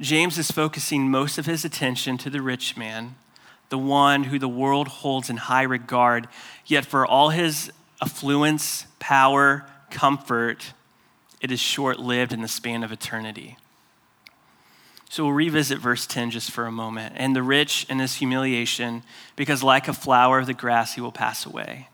James 0.00 0.38
is 0.38 0.50
focusing 0.50 1.10
most 1.10 1.38
of 1.38 1.46
his 1.46 1.64
attention 1.64 2.18
to 2.18 2.30
the 2.30 2.42
rich 2.42 2.76
man, 2.76 3.16
the 3.68 3.78
one 3.78 4.24
who 4.24 4.38
the 4.38 4.48
world 4.48 4.88
holds 4.88 5.28
in 5.28 5.36
high 5.36 5.62
regard, 5.62 6.28
yet 6.66 6.84
for 6.84 7.06
all 7.06 7.30
his 7.30 7.70
affluence, 8.00 8.86
power, 8.98 9.66
comfort, 9.90 10.72
it 11.40 11.50
is 11.50 11.60
short 11.60 11.98
lived 11.98 12.32
in 12.32 12.42
the 12.42 12.48
span 12.48 12.82
of 12.82 12.92
eternity. 12.92 13.56
So 15.10 15.24
we'll 15.24 15.32
revisit 15.32 15.78
verse 15.78 16.06
10 16.06 16.30
just 16.30 16.50
for 16.50 16.66
a 16.66 16.72
moment. 16.72 17.14
And 17.16 17.34
the 17.34 17.42
rich 17.42 17.86
in 17.88 17.98
his 17.98 18.16
humiliation, 18.16 19.02
because 19.36 19.62
like 19.62 19.88
a 19.88 19.94
flower 19.94 20.38
of 20.38 20.46
the 20.46 20.54
grass, 20.54 20.94
he 20.94 21.00
will 21.00 21.12
pass 21.12 21.46
away. 21.46 21.88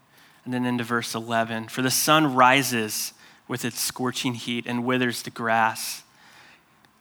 And 0.44 0.52
then 0.52 0.66
into 0.66 0.84
verse 0.84 1.14
11 1.14 1.68
For 1.68 1.82
the 1.82 1.90
sun 1.90 2.34
rises 2.34 3.12
with 3.46 3.64
its 3.64 3.80
scorching 3.80 4.34
heat 4.34 4.64
and 4.66 4.84
withers 4.84 5.22
the 5.22 5.30
grass. 5.30 6.02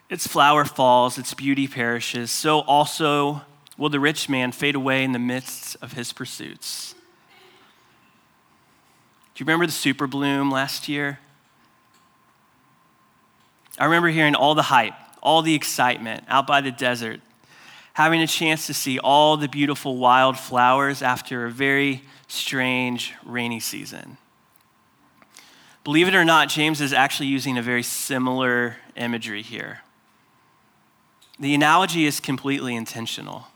Its 0.10 0.28
flower 0.28 0.66
falls, 0.66 1.18
its 1.18 1.34
beauty 1.34 1.68
perishes. 1.68 2.30
So 2.30 2.60
also 2.60 3.42
will 3.78 3.90
the 3.90 4.00
rich 4.00 4.30
man 4.30 4.52
fade 4.52 4.76
away 4.76 5.04
in 5.04 5.12
the 5.12 5.20
midst 5.20 5.76
of 5.82 5.94
his 5.94 6.14
pursuits. 6.14 6.94
Do 9.34 9.42
you 9.42 9.46
remember 9.46 9.66
the 9.66 9.72
super 9.72 10.06
bloom 10.06 10.52
last 10.52 10.88
year? 10.88 11.20
I 13.80 13.86
remember 13.86 14.10
hearing 14.10 14.36
all 14.36 14.54
the 14.54 14.62
hype, 14.62 14.94
all 15.22 15.42
the 15.42 15.56
excitement 15.56 16.24
out 16.28 16.46
by 16.46 16.62
the 16.62 16.72
desert, 16.72 17.20
having 17.94 18.22
a 18.22 18.28
chance 18.28 18.68
to 18.68 18.74
see 18.74 19.00
all 19.00 19.38
the 19.38 19.48
beautiful 19.48 19.98
wild 19.98 20.38
flowers 20.38 21.02
after 21.02 21.46
a 21.46 21.52
very 21.52 22.04
strange 22.28 23.14
rainy 23.24 23.60
season. 23.60 24.18
Believe 25.84 26.08
it 26.08 26.16
or 26.16 26.24
not, 26.24 26.48
James 26.48 26.80
is 26.80 26.94
actually 26.94 27.28
using 27.28 27.58
a 27.58 27.62
very 27.62 27.84
similar 27.84 28.78
imagery 28.96 29.42
here. 29.42 29.82
The 31.40 31.54
analogy 31.56 32.06
is 32.06 32.20
completely 32.20 32.76
intentional, 32.76 33.48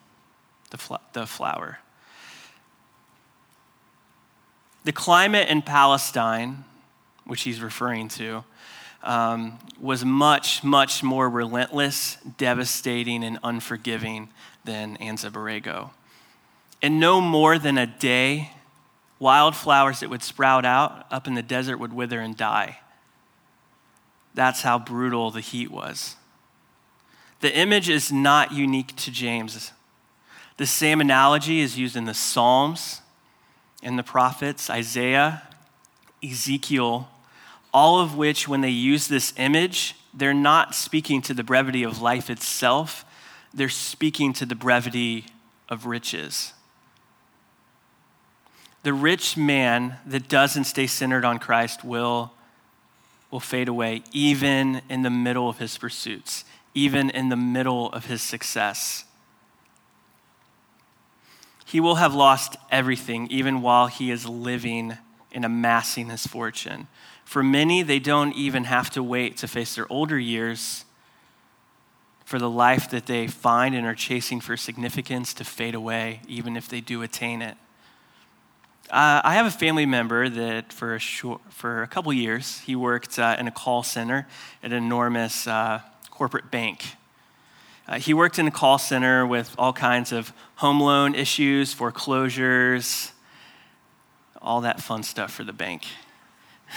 the, 0.69 0.77
fl- 0.77 0.95
the 1.13 1.25
flower. 1.25 1.79
The 4.83 4.91
climate 4.91 5.49
in 5.49 5.61
Palestine, 5.61 6.63
which 7.25 7.41
he's 7.41 7.61
referring 7.61 8.07
to, 8.09 8.43
um, 9.03 9.59
was 9.79 10.03
much, 10.05 10.63
much 10.63 11.03
more 11.03 11.29
relentless, 11.29 12.17
devastating, 12.37 13.23
and 13.23 13.39
unforgiving 13.43 14.29
than 14.65 14.97
Anza 14.97 15.29
Borrego. 15.29 15.91
In 16.81 16.99
no 16.99 17.21
more 17.21 17.57
than 17.57 17.77
a 17.77 17.87
day, 17.87 18.51
Wildflowers 19.19 20.01
that 20.01 20.09
would 20.09 20.21
sprout 20.21 20.63
out 20.63 21.07
up 21.09 21.27
in 21.27 21.33
the 21.33 21.41
desert 21.41 21.77
would 21.77 21.93
wither 21.93 22.19
and 22.19 22.37
die. 22.37 22.79
That's 24.35 24.61
how 24.61 24.77
brutal 24.77 25.31
the 25.31 25.41
heat 25.41 25.71
was. 25.71 26.15
The 27.39 27.55
image 27.55 27.89
is 27.89 28.11
not 28.11 28.51
unique 28.51 28.95
to 28.97 29.11
James. 29.11 29.71
The 30.57 30.65
same 30.65 30.99
analogy 30.99 31.59
is 31.61 31.77
used 31.77 31.95
in 31.95 32.05
the 32.05 32.13
Psalms, 32.13 33.01
in 33.83 33.95
the 33.95 34.03
prophets, 34.03 34.69
Isaiah, 34.69 35.43
Ezekiel, 36.23 37.09
all 37.73 37.99
of 37.99 38.17
which, 38.17 38.47
when 38.47 38.61
they 38.61 38.69
use 38.69 39.07
this 39.07 39.33
image, 39.37 39.95
they're 40.13 40.33
not 40.33 40.73
speaking 40.73 41.21
to 41.23 41.33
the 41.33 41.43
brevity 41.43 41.83
of 41.83 42.01
life 42.01 42.29
itself, 42.29 43.05
they're 43.53 43.69
speaking 43.69 44.33
to 44.33 44.45
the 44.45 44.55
brevity 44.55 45.25
of 45.69 45.85
riches. 45.85 46.53
The 48.81 48.93
rich 48.93 49.37
man 49.37 49.97
that 50.07 50.27
doesn't 50.27 50.63
stay 50.63 50.87
centered 50.87 51.25
on 51.25 51.37
Christ 51.37 51.83
will, 51.83 52.31
will 53.29 53.39
fade 53.39 53.67
away, 53.67 54.01
even 54.11 54.81
in 54.89 55.03
the 55.03 55.09
middle 55.09 55.49
of 55.49 55.59
his 55.59 55.77
pursuits, 55.77 56.45
even 56.73 57.09
in 57.11 57.29
the 57.29 57.35
middle 57.35 57.91
of 57.91 58.05
his 58.05 58.21
success. 58.21 59.03
He 61.67 61.81
will 61.81 61.95
have 61.95 62.15
lost 62.15 62.55
everything, 62.71 63.27
even 63.29 63.61
while 63.61 63.87
he 63.87 64.09
is 64.09 64.25
living 64.25 64.97
and 65.33 65.43
amassing 65.43 66.09
his 66.09 66.25
fortune. 66.25 66.87
For 67.25 67.43
many, 67.43 67.83
they 67.83 67.99
don't 67.99 68.33
even 68.35 68.63
have 68.63 68.89
to 68.91 69.03
wait 69.03 69.35
to 69.37 69.49
face 69.49 69.75
their 69.75 69.85
older 69.91 70.17
years 70.17 70.85
for 72.23 72.39
the 72.39 72.49
life 72.49 72.89
that 72.91 73.05
they 73.05 73.27
find 73.27 73.75
and 73.75 73.85
are 73.85 73.93
chasing 73.93 74.39
for 74.39 74.55
significance 74.55 75.33
to 75.33 75.43
fade 75.43 75.75
away, 75.75 76.21
even 76.25 76.55
if 76.55 76.69
they 76.69 76.79
do 76.79 77.01
attain 77.01 77.41
it. 77.41 77.57
Uh, 78.89 79.19
I 79.25 79.33
have 79.33 79.45
a 79.45 79.51
family 79.51 79.85
member 79.85 80.29
that 80.29 80.71
for 80.71 80.95
a, 80.95 80.99
short, 80.99 81.41
for 81.49 81.83
a 81.83 81.87
couple 81.87 82.13
years, 82.13 82.61
he 82.61 82.77
worked 82.77 83.19
uh, 83.19 83.35
in 83.37 83.45
a 83.45 83.51
call 83.51 83.83
center 83.83 84.25
at 84.63 84.71
an 84.71 84.77
enormous 84.77 85.47
uh, 85.47 85.81
corporate 86.11 86.49
bank. 86.49 86.96
Uh, 87.87 87.99
he 87.99 88.13
worked 88.13 88.37
in 88.37 88.47
a 88.47 88.51
call 88.51 88.77
center 88.77 89.25
with 89.25 89.55
all 89.57 89.71
kinds 89.71 90.11
of 90.11 90.33
home 90.55 90.81
loan 90.81 91.15
issues, 91.15 91.73
foreclosures, 91.73 93.13
all 94.41 94.61
that 94.61 94.81
fun 94.81 95.03
stuff 95.03 95.31
for 95.31 95.43
the 95.43 95.53
bank. 95.53 95.85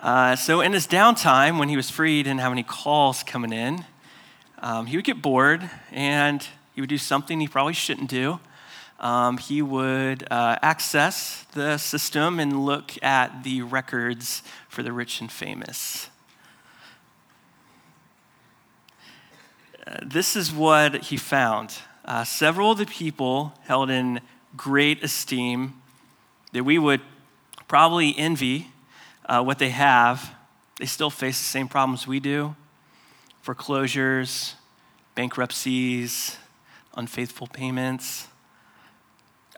Uh, 0.00 0.36
so, 0.36 0.60
in 0.60 0.72
his 0.72 0.86
downtime, 0.86 1.58
when 1.58 1.68
he 1.68 1.74
was 1.76 1.90
free, 1.90 2.18
he 2.18 2.22
didn't 2.22 2.38
have 2.38 2.52
any 2.52 2.62
calls 2.62 3.24
coming 3.24 3.52
in, 3.52 3.84
um, 4.60 4.86
he 4.86 4.96
would 4.96 5.04
get 5.04 5.20
bored 5.20 5.68
and 5.90 6.46
he 6.72 6.80
would 6.80 6.88
do 6.88 6.98
something 6.98 7.40
he 7.40 7.48
probably 7.48 7.72
shouldn't 7.72 8.08
do. 8.08 8.38
Um, 9.00 9.38
he 9.38 9.60
would 9.60 10.24
uh, 10.30 10.56
access 10.62 11.44
the 11.52 11.78
system 11.78 12.38
and 12.38 12.64
look 12.64 12.92
at 13.02 13.42
the 13.42 13.62
records 13.62 14.44
for 14.68 14.84
the 14.84 14.92
rich 14.92 15.20
and 15.20 15.30
famous. 15.30 16.10
This 20.04 20.36
is 20.36 20.52
what 20.52 21.04
he 21.04 21.16
found. 21.16 21.74
Uh, 22.04 22.24
several 22.24 22.72
of 22.72 22.78
the 22.78 22.86
people 22.86 23.52
held 23.64 23.90
in 23.90 24.20
great 24.56 25.02
esteem 25.04 25.74
that 26.52 26.64
we 26.64 26.78
would 26.78 27.00
probably 27.68 28.16
envy 28.16 28.68
uh, 29.26 29.42
what 29.42 29.58
they 29.58 29.68
have, 29.70 30.34
they 30.78 30.86
still 30.86 31.10
face 31.10 31.38
the 31.38 31.44
same 31.44 31.68
problems 31.68 32.06
we 32.06 32.20
do 32.20 32.54
foreclosures, 33.42 34.56
bankruptcies, 35.14 36.36
unfaithful 36.96 37.46
payments. 37.46 38.28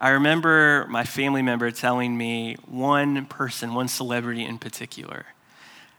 I 0.01 0.11
remember 0.11 0.87
my 0.89 1.03
family 1.03 1.43
member 1.43 1.73
telling 1.73 2.17
me 2.17 2.57
one 2.67 3.27
person, 3.27 3.75
one 3.75 3.89
celebrity 3.89 4.45
in 4.45 4.59
particular, 4.59 5.27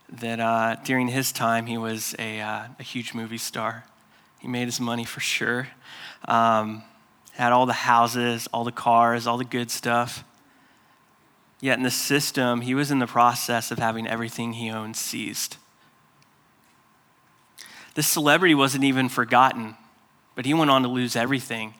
that 0.08 0.40
uh, 0.40 0.76
during 0.84 1.08
his 1.08 1.32
time 1.32 1.66
he 1.66 1.76
was 1.76 2.14
a, 2.18 2.40
uh, 2.40 2.64
a, 2.78 2.82
huge 2.82 3.12
movie 3.12 3.36
star. 3.36 3.84
He 4.42 4.48
made 4.48 4.64
his 4.64 4.80
money 4.80 5.04
for 5.04 5.20
sure, 5.20 5.68
um, 6.26 6.82
had 7.34 7.52
all 7.52 7.64
the 7.64 7.72
houses, 7.72 8.48
all 8.52 8.64
the 8.64 8.72
cars, 8.72 9.24
all 9.24 9.38
the 9.38 9.44
good 9.44 9.70
stuff. 9.70 10.24
Yet 11.60 11.78
in 11.78 11.84
the 11.84 11.92
system, 11.92 12.62
he 12.62 12.74
was 12.74 12.90
in 12.90 12.98
the 12.98 13.06
process 13.06 13.70
of 13.70 13.78
having 13.78 14.04
everything 14.04 14.54
he 14.54 14.68
owned 14.68 14.96
seized. 14.96 15.58
This 17.94 18.08
celebrity 18.08 18.56
wasn't 18.56 18.82
even 18.82 19.08
forgotten, 19.08 19.76
but 20.34 20.44
he 20.44 20.54
went 20.54 20.72
on 20.72 20.82
to 20.82 20.88
lose 20.88 21.14
everything. 21.14 21.74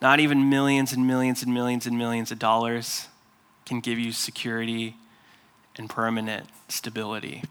Not 0.00 0.20
even 0.20 0.48
millions 0.48 0.92
and 0.92 1.08
millions 1.08 1.42
and 1.42 1.52
millions 1.52 1.86
and 1.88 1.98
millions 1.98 2.30
of 2.30 2.38
dollars 2.38 3.08
can 3.66 3.80
give 3.80 3.98
you 3.98 4.12
security 4.12 4.94
and 5.76 5.90
permanent 5.90 6.48
stability. 6.68 7.42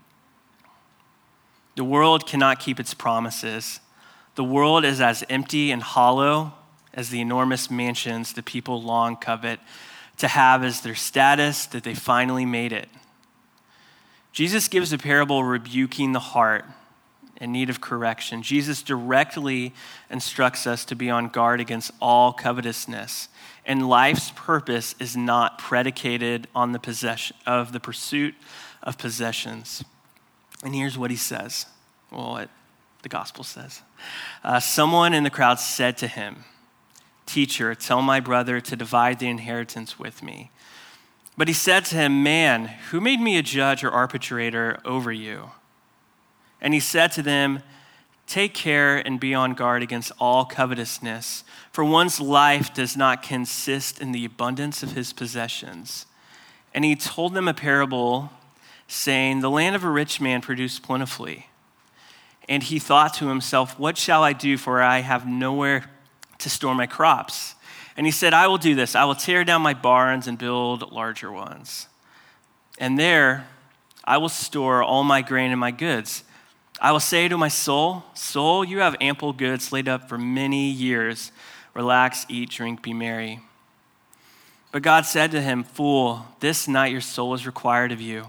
The 1.76 1.84
world 1.84 2.26
cannot 2.26 2.60
keep 2.60 2.80
its 2.80 2.93
promises. 2.93 3.82
The 4.38 4.43
world 4.43 4.86
is 4.86 5.02
as 5.02 5.23
empty 5.30 5.71
and 5.71 5.82
hollow 5.82 6.54
as 6.93 7.10
the 7.10 7.19
enormous 7.21 7.71
mansions 7.71 8.34
the 8.34 8.43
people 8.43 8.80
long 8.80 9.15
covet 9.15 9.60
to 10.17 10.28
have 10.28 10.63
as 10.63 10.82
their 10.82 10.93
status 10.93 11.65
that 11.65 11.84
they 11.84 11.95
finally 11.95 12.45
made 12.45 12.71
it. 12.71 12.88
Jesus 14.32 14.67
gives 14.67 14.93
a 14.93 15.00
parable 15.00 15.43
rebuking 15.43 16.12
the 16.12 16.19
heart 16.19 16.65
in 17.41 17.52
need 17.52 17.71
of 17.71 17.82
correction. 17.82 18.43
Jesus 18.43 18.84
directly 18.84 19.73
instructs 20.08 20.67
us 20.67 20.86
to 20.86 20.95
be 20.95 21.10
on 21.10 21.30
guard 21.30 21.60
against 21.60 21.89
all 22.00 22.32
covetousness. 22.32 23.30
And 23.65 23.89
life's 23.89 24.32
purpose 24.36 24.93
is 25.00 25.17
not 25.17 25.58
predicated 25.58 26.47
on 26.54 26.73
the 26.73 26.80
possession 26.80 27.36
of 27.47 27.71
the 27.71 27.80
pursuit 27.80 28.36
of 28.84 29.00
possessions. 29.00 29.84
And 30.63 30.76
here's 30.76 30.95
what 30.95 31.10
he 31.10 31.17
says. 31.17 31.65
Well, 32.12 32.38
it, 32.38 32.52
the 33.04 33.10
gospel 33.10 33.44
says. 33.44 33.82
Uh, 34.44 34.60
someone 34.60 35.14
in 35.14 35.24
the 35.24 35.30
crowd 35.30 35.60
said 35.60 35.98
to 35.98 36.08
him, 36.08 36.44
Teacher, 37.26 37.76
tell 37.76 38.02
my 38.02 38.20
brother 38.20 38.60
to 38.62 38.76
divide 38.76 39.20
the 39.20 39.28
inheritance 39.28 40.00
with 40.00 40.24
me. 40.24 40.50
But 41.38 41.48
he 41.48 41.54
said 41.54 41.86
to 41.86 41.96
him, 41.96 42.24
Man, 42.24 42.66
who 42.90 43.00
made 43.00 43.20
me 43.20 43.38
a 43.38 43.44
judge 43.44 43.84
or 43.84 43.92
arbitrator 43.92 44.80
over 44.84 45.12
you? 45.12 45.52
And 46.60 46.74
he 46.74 46.80
said 46.80 47.12
to 47.14 47.22
them, 47.22 47.62
Take 48.26 48.54
care 48.54 48.98
and 48.98 49.20
be 49.20 49.34
on 49.34 49.54
guard 49.54 49.84
against 49.84 50.12
all 50.20 50.44
covetousness, 50.44 51.44
for 51.72 51.86
one's 51.86 52.20
life 52.20 52.74
does 52.74 52.98
not 52.98 53.24
consist 53.24 54.02
in 54.02 54.12
the 54.12 54.26
abundance 54.26 54.84
of 54.84 54.94
his 54.94 55.14
possessions. 55.14 56.08
And 56.74 56.84
he 56.84 56.96
told 56.96 57.34
them 57.34 57.48
a 57.48 57.54
parable, 57.54 58.32
saying, 58.88 59.40
The 59.40 59.50
land 59.50 59.76
of 59.76 59.84
a 59.84 59.90
rich 59.90 60.20
man 60.20 60.42
produced 60.42 60.84
plentifully. 60.84 61.48
And 62.50 62.64
he 62.64 62.80
thought 62.80 63.14
to 63.16 63.28
himself, 63.28 63.78
What 63.78 63.98
shall 63.98 64.24
I 64.24 64.34
do, 64.34 64.58
for 64.58 64.82
I 64.82 65.00
have 65.00 65.28
nowhere 65.28 65.90
to 66.40 66.50
store 66.50 66.76
my 66.76 66.86
crops. 66.86 67.56
And 67.96 68.06
he 68.06 68.12
said, 68.12 68.34
I 68.34 68.48
will 68.48 68.58
do 68.58 68.76
this. 68.76 68.96
I 68.96 69.06
will 69.06 69.16
tear 69.16 69.44
down 69.44 69.62
my 69.62 69.74
barns 69.74 70.28
and 70.28 70.38
build 70.38 70.92
larger 70.92 71.32
ones. 71.32 71.88
And 72.78 72.98
there 72.98 73.48
I 74.04 74.18
will 74.18 74.30
store 74.30 74.84
all 74.84 75.04
my 75.04 75.22
grain 75.22 75.52
and 75.52 75.60
my 75.60 75.72
goods. 75.72 76.24
I 76.80 76.92
will 76.92 77.00
say 77.00 77.28
to 77.28 77.38
my 77.38 77.48
soul, 77.48 78.04
Soul, 78.14 78.64
you 78.64 78.80
have 78.80 78.96
ample 79.02 79.34
goods 79.34 79.72
laid 79.72 79.88
up 79.88 80.08
for 80.08 80.18
many 80.18 80.70
years. 80.70 81.32
Relax, 81.74 82.26
eat, 82.30 82.52
drink, 82.52 82.84
be 82.84 82.94
merry. 82.94 83.40
But 84.72 84.84
God 84.84 85.06
said 85.06 85.32
to 85.32 85.42
him, 85.42 85.64
Fool, 85.64 86.28
this 86.40 86.68
night 86.68 86.92
your 86.92 87.02
soul 87.02 87.34
is 87.34 87.48
required 87.48 87.92
of 87.92 88.00
you, 88.00 88.28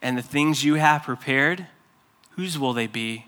and 0.00 0.16
the 0.16 0.22
things 0.22 0.64
you 0.64 0.74
have 0.76 1.02
prepared, 1.02 1.66
whose 2.30 2.58
will 2.58 2.72
they 2.72 2.86
be? 2.86 3.26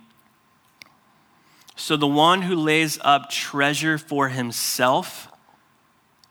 So 1.77 1.97
the 1.97 2.07
one 2.07 2.43
who 2.43 2.55
lays 2.55 2.99
up 3.03 3.31
treasure 3.31 3.99
for 3.99 4.29
himself 4.29 5.29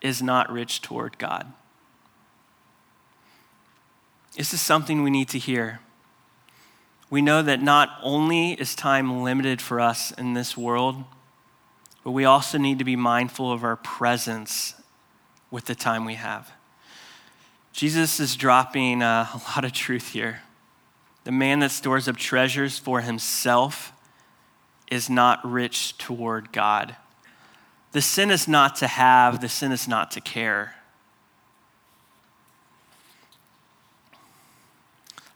is 0.02 0.22
not 0.22 0.52
rich 0.52 0.82
toward 0.82 1.18
God. 1.18 1.52
This 4.38 4.54
is 4.54 4.62
something 4.62 5.04
we 5.04 5.12
need 5.12 5.30
to 5.30 5.38
hear. 5.38 5.80
We 7.10 7.22
know 7.22 7.42
that 7.44 7.62
not 7.62 7.90
only 8.02 8.54
is 8.54 8.74
time 8.74 9.22
limited 9.22 9.62
for 9.62 9.80
us 9.80 10.12
in 10.12 10.34
this 10.34 10.58
world, 10.58 11.04
but 12.04 12.12
we 12.12 12.26
also 12.26 12.58
need 12.58 12.80
to 12.80 12.86
be 12.86 12.96
mindful 12.96 13.52
of 13.52 13.64
our 13.64 13.76
presence 13.76 14.74
with 15.52 15.66
the 15.66 15.76
time 15.76 16.06
we 16.06 16.16
have. 16.16 16.52
Jesus 17.72 18.20
is 18.20 18.36
dropping 18.36 19.02
uh, 19.02 19.28
a 19.34 19.38
lot 19.50 19.66
of 19.66 19.72
truth 19.72 20.10
here. 20.10 20.42
The 21.24 21.32
man 21.32 21.60
that 21.60 21.72
stores 21.72 22.08
up 22.08 22.18
treasures 22.18 22.78
for 22.78 23.02
himself 23.02 23.94
is 24.90 25.10
not 25.10 25.40
rich 25.44 25.98
toward 25.98 26.52
God. 26.52 26.96
The 27.92 28.02
sin 28.02 28.32
is 28.32 28.48
not 28.48 28.76
to 28.78 28.88
have, 28.88 29.42
the 29.42 29.50
sin 29.50 29.72
is 29.72 29.88
not 29.88 30.12
to 30.12 30.22
care. 30.22 30.76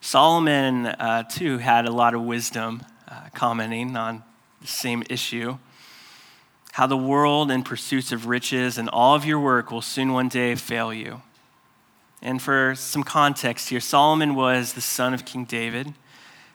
Solomon, 0.01 0.86
uh, 0.86 1.23
too, 1.23 1.57
had 1.57 1.86
a 1.86 1.91
lot 1.91 2.13
of 2.13 2.21
wisdom 2.21 2.83
uh, 3.10 3.29
commenting 3.33 3.95
on 3.97 4.23
the 4.62 4.67
same 4.67 5.03
issue. 5.10 5.57
how 6.77 6.86
the 6.86 6.95
world 6.95 7.49
and 7.49 7.65
pursuits 7.65 8.12
of 8.12 8.27
riches 8.27 8.77
and 8.77 8.88
all 8.89 9.15
of 9.15 9.25
your 9.25 9.39
work 9.39 9.71
will 9.71 9.81
soon 9.81 10.13
one 10.13 10.27
day 10.29 10.53
fail 10.53 10.93
you. 10.93 11.23
And 12.21 12.39
for 12.39 12.75
some 12.75 13.01
context 13.01 13.69
here, 13.69 13.79
Solomon 13.79 14.36
was 14.36 14.73
the 14.73 14.81
son 14.81 15.12
of 15.12 15.25
King 15.25 15.45
David. 15.45 15.95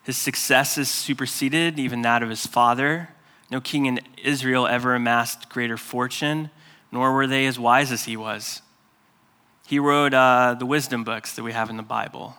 His 0.03 0.17
success 0.17 0.79
is 0.79 0.91
superseded 0.91 1.79
even 1.79 2.03
that 2.03 2.23
of 2.23 2.29
his 2.29 2.47
father. 2.47 3.11
No 3.51 3.61
king 3.61 3.87
in 3.87 4.01
Israel 4.23 4.67
ever 4.67 4.95
amassed 4.95 5.49
greater 5.49 5.77
fortune, 5.77 6.51
nor 6.91 7.13
were 7.13 7.27
they 7.27 7.47
as 7.47 7.59
wise 7.59 7.93
as 7.93 8.05
he 8.05 8.17
was. 8.17 8.63
He 9.67 9.79
wrote 9.79 10.13
uh, 10.13 10.57
the 10.59 10.67
wisdom 10.67 11.05
books 11.05 11.35
that 11.35 11.43
we 11.43 11.53
have 11.53 11.71
in 11.71 11.77
the 11.77 11.83
Bible. 11.83 12.37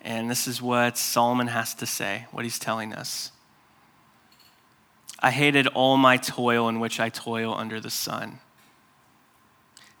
And 0.00 0.30
this 0.30 0.46
is 0.46 0.62
what 0.62 0.96
Solomon 0.96 1.48
has 1.48 1.74
to 1.74 1.86
say, 1.86 2.26
what 2.30 2.44
he's 2.44 2.58
telling 2.58 2.92
us. 2.92 3.32
I 5.18 5.30
hated 5.30 5.68
all 5.68 5.96
my 5.96 6.16
toil 6.16 6.68
in 6.68 6.80
which 6.80 6.98
I 6.98 7.08
toil 7.08 7.54
under 7.54 7.80
the 7.80 7.90
sun, 7.90 8.40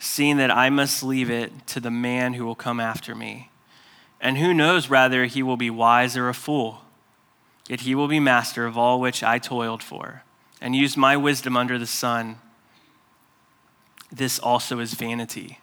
seeing 0.00 0.36
that 0.38 0.50
I 0.50 0.68
must 0.68 1.02
leave 1.02 1.30
it 1.30 1.66
to 1.68 1.80
the 1.80 1.92
man 1.92 2.34
who 2.34 2.44
will 2.44 2.56
come 2.56 2.80
after 2.80 3.14
me. 3.14 3.50
And 4.20 4.38
who 4.38 4.52
knows 4.52 4.88
whether 4.88 5.26
he 5.26 5.42
will 5.42 5.56
be 5.56 5.70
wise 5.70 6.16
or 6.16 6.28
a 6.28 6.34
fool? 6.34 6.81
Yet 7.68 7.82
he 7.82 7.94
will 7.94 8.08
be 8.08 8.20
master 8.20 8.66
of 8.66 8.76
all 8.76 9.00
which 9.00 9.22
I 9.22 9.38
toiled 9.38 9.82
for, 9.82 10.24
and 10.60 10.74
used 10.74 10.96
my 10.96 11.16
wisdom 11.16 11.56
under 11.56 11.78
the 11.78 11.86
sun. 11.86 12.38
This 14.10 14.38
also 14.38 14.78
is 14.78 14.94
vanity. 14.94 15.58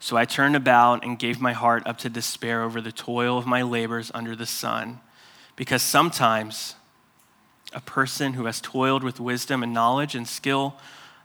So 0.00 0.16
I 0.16 0.24
turned 0.24 0.56
about 0.56 1.04
and 1.04 1.18
gave 1.18 1.40
my 1.40 1.52
heart 1.52 1.86
up 1.86 1.98
to 1.98 2.08
despair 2.08 2.62
over 2.62 2.80
the 2.80 2.92
toil 2.92 3.36
of 3.36 3.46
my 3.46 3.62
labors 3.62 4.10
under 4.14 4.34
the 4.34 4.46
sun, 4.46 5.00
because 5.56 5.82
sometimes 5.82 6.74
a 7.72 7.80
person 7.80 8.32
who 8.32 8.46
has 8.46 8.60
toiled 8.60 9.02
with 9.02 9.20
wisdom 9.20 9.62
and 9.62 9.74
knowledge 9.74 10.14
and 10.14 10.26
skill 10.26 10.76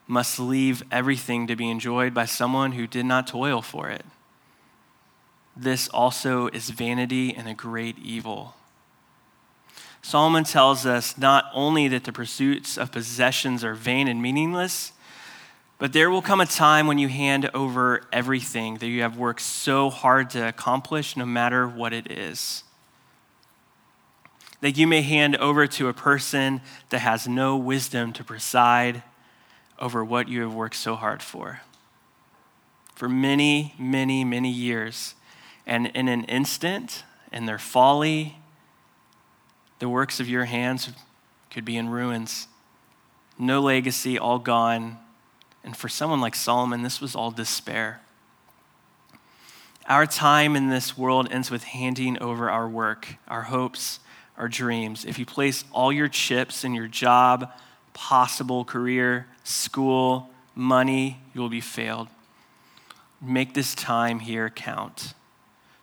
must 0.06 0.40
leave 0.40 0.84
everything 0.92 1.48
to 1.48 1.56
be 1.56 1.70
enjoyed 1.70 2.14
by 2.14 2.26
someone 2.26 2.74
who 2.74 2.86
did 2.86 3.06
not 3.06 3.28
toil 3.28 3.62
for 3.62 3.90
it. 3.90 4.06
This 5.56 5.88
also 5.88 6.48
is 6.48 6.72
vanity 6.72 7.34
and 7.34 7.48
a 7.48 7.54
great 7.54 7.98
evil. 8.00 8.56
Solomon 10.04 10.44
tells 10.44 10.86
us 10.86 11.18
not 11.18 11.46
only 11.54 11.88
that 11.88 12.04
the 12.04 12.14
pursuits 12.14 12.78
of 12.78 12.92
possessions 12.92 13.64
are 13.64 13.74
vain 13.74 14.08
and 14.08 14.22
meaningless, 14.22 14.92
but 15.80 15.92
there 15.92 16.12
will 16.12 16.22
come 16.22 16.40
a 16.40 16.46
time 16.46 16.86
when 16.86 17.00
you 17.00 17.08
hand 17.08 17.50
over 17.56 18.04
everything 18.14 18.78
that 18.78 18.88
you 18.88 19.02
have 19.02 19.18
worked 19.18 19.42
so 19.42 19.90
hard 19.90 20.30
to 20.30 20.48
accomplish, 20.48 21.18
no 21.18 21.26
matter 21.26 21.68
what 21.68 21.94
it 21.94 22.12
is 22.12 22.64
that 24.64 24.78
you 24.78 24.88
may 24.88 25.02
hand 25.02 25.36
over 25.36 25.68
to 25.68 25.90
a 25.90 25.94
person 25.94 26.62
that 26.88 27.00
has 27.00 27.28
no 27.28 27.58
wisdom 27.58 28.14
to 28.14 28.24
preside 28.24 29.04
over 29.78 30.06
what 30.06 30.30
you 30.30 30.40
have 30.40 30.54
worked 30.54 30.78
so 30.78 30.96
hard 30.96 31.22
for. 31.22 31.60
For 32.96 33.10
many, 33.10 33.76
many, 33.78 34.24
many 34.24 34.50
years, 34.50 35.16
and 35.68 35.88
in 35.88 36.08
an 36.08 36.24
instant, 36.24 37.04
in 37.30 37.46
their 37.46 37.60
folly, 37.60 38.38
the 39.84 39.90
works 39.90 40.22
of 40.22 40.30
your 40.30 40.46
hands 40.46 40.94
could 41.52 41.66
be 41.66 41.76
in 41.76 41.90
ruins. 41.90 42.48
No 43.38 43.60
legacy, 43.60 44.18
all 44.18 44.40
gone. 44.40 44.98
And 45.62 45.76
for 45.76 45.90
someone 45.90 46.22
like 46.22 46.36
Solomon, 46.36 46.84
this 46.84 47.02
was 47.02 47.16
all 47.18 47.32
despair. 47.32 48.00
Our 49.90 50.06
time 50.06 50.56
in 50.56 50.70
this 50.70 50.98
world 50.98 51.28
ends 51.30 51.52
with 51.52 51.66
handing 51.66 52.18
over 52.20 52.50
our 52.50 52.66
work, 52.66 53.18
our 53.28 53.42
hopes, 53.42 54.00
our 54.38 54.48
dreams, 54.48 55.04
if 55.04 55.20
you 55.20 55.26
place 55.26 55.66
all 55.74 55.92
your 55.92 56.08
chips 56.08 56.64
in 56.64 56.74
your 56.74 56.88
job, 56.88 57.52
possible 57.92 58.64
career, 58.64 59.28
school, 59.44 60.30
money, 60.56 61.20
you 61.34 61.42
will 61.42 61.50
be 61.50 61.60
failed. 61.60 62.08
Make 63.22 63.54
this 63.54 63.76
time 63.76 64.20
here 64.20 64.50
count. 64.50 65.14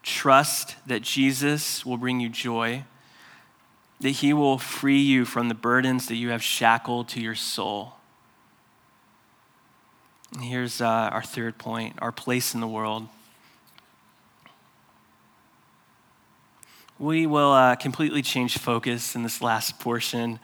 Trust 0.02 0.76
that 0.86 1.02
Jesus 1.02 1.84
will 1.84 1.98
bring 1.98 2.18
you 2.18 2.30
joy, 2.30 2.84
that 4.00 4.10
he 4.10 4.32
will 4.32 4.58
free 4.58 5.00
you 5.00 5.24
from 5.24 5.48
the 5.48 5.54
burdens 5.54 6.06
that 6.06 6.16
you 6.16 6.30
have 6.30 6.42
shackled 6.42 7.08
to 7.08 7.20
your 7.20 7.34
soul. 7.34 7.94
And 10.32 10.44
here's 10.44 10.80
uh, 10.80 10.86
our 10.86 11.22
third 11.22 11.58
point 11.58 11.96
our 12.00 12.12
place 12.12 12.54
in 12.54 12.60
the 12.60 12.68
world. 12.68 13.08
we 17.00 17.26
will 17.26 17.52
uh, 17.52 17.76
completely 17.76 18.20
change 18.20 18.58
focus 18.58 19.16
in 19.16 19.22
this 19.22 19.40
last 19.40 19.78
portion 19.78 20.38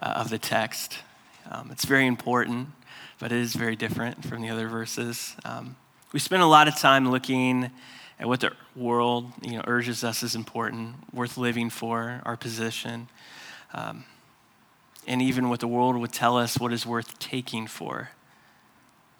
uh, 0.00 0.14
of 0.16 0.28
the 0.28 0.38
text. 0.38 0.98
Um, 1.48 1.68
it's 1.70 1.84
very 1.84 2.06
important, 2.06 2.68
but 3.20 3.30
it 3.30 3.38
is 3.38 3.54
very 3.54 3.76
different 3.76 4.24
from 4.24 4.42
the 4.42 4.50
other 4.50 4.66
verses. 4.66 5.36
Um, 5.44 5.76
we 6.12 6.18
spent 6.18 6.42
a 6.42 6.46
lot 6.46 6.66
of 6.66 6.76
time 6.76 7.12
looking 7.12 7.70
at 8.20 8.28
what 8.28 8.40
the 8.40 8.52
world 8.76 9.32
you 9.42 9.52
know, 9.52 9.64
urges 9.66 10.04
us 10.04 10.22
is 10.22 10.34
important, 10.34 10.94
worth 11.12 11.38
living 11.38 11.70
for, 11.70 12.20
our 12.26 12.36
position, 12.36 13.08
um, 13.72 14.04
and 15.06 15.22
even 15.22 15.48
what 15.48 15.60
the 15.60 15.66
world 15.66 15.96
would 15.96 16.12
tell 16.12 16.36
us 16.36 16.58
what 16.58 16.72
is 16.72 16.84
worth 16.84 17.18
taking 17.18 17.66
for. 17.66 18.10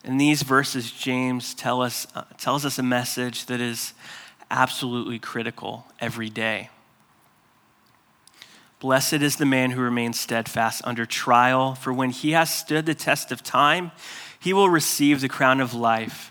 In 0.04 0.18
these 0.18 0.42
verses, 0.42 0.92
James 0.92 1.54
tell 1.54 1.80
us, 1.80 2.06
uh, 2.14 2.24
tells 2.36 2.66
us 2.66 2.78
a 2.78 2.82
message 2.82 3.46
that 3.46 3.60
is 3.60 3.94
absolutely 4.50 5.18
critical 5.18 5.86
every 5.98 6.28
day. 6.28 6.68
Blessed 8.80 9.14
is 9.14 9.36
the 9.36 9.46
man 9.46 9.70
who 9.70 9.80
remains 9.80 10.20
steadfast 10.20 10.82
under 10.84 11.06
trial, 11.06 11.74
for 11.74 11.92
when 11.92 12.10
he 12.10 12.32
has 12.32 12.52
stood 12.52 12.84
the 12.84 12.94
test 12.94 13.32
of 13.32 13.42
time, 13.42 13.92
he 14.38 14.52
will 14.52 14.68
receive 14.68 15.20
the 15.20 15.28
crown 15.28 15.60
of 15.60 15.72
life, 15.72 16.30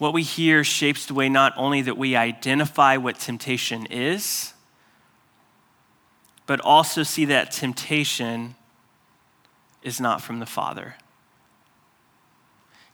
What 0.00 0.14
we 0.14 0.22
hear 0.22 0.64
shapes 0.64 1.04
the 1.04 1.12
way 1.12 1.28
not 1.28 1.52
only 1.58 1.82
that 1.82 1.98
we 1.98 2.16
identify 2.16 2.96
what 2.96 3.18
temptation 3.18 3.84
is, 3.84 4.54
but 6.46 6.58
also 6.62 7.02
see 7.02 7.26
that 7.26 7.50
temptation 7.50 8.54
is 9.82 10.00
not 10.00 10.22
from 10.22 10.38
the 10.38 10.46
Father. 10.46 10.94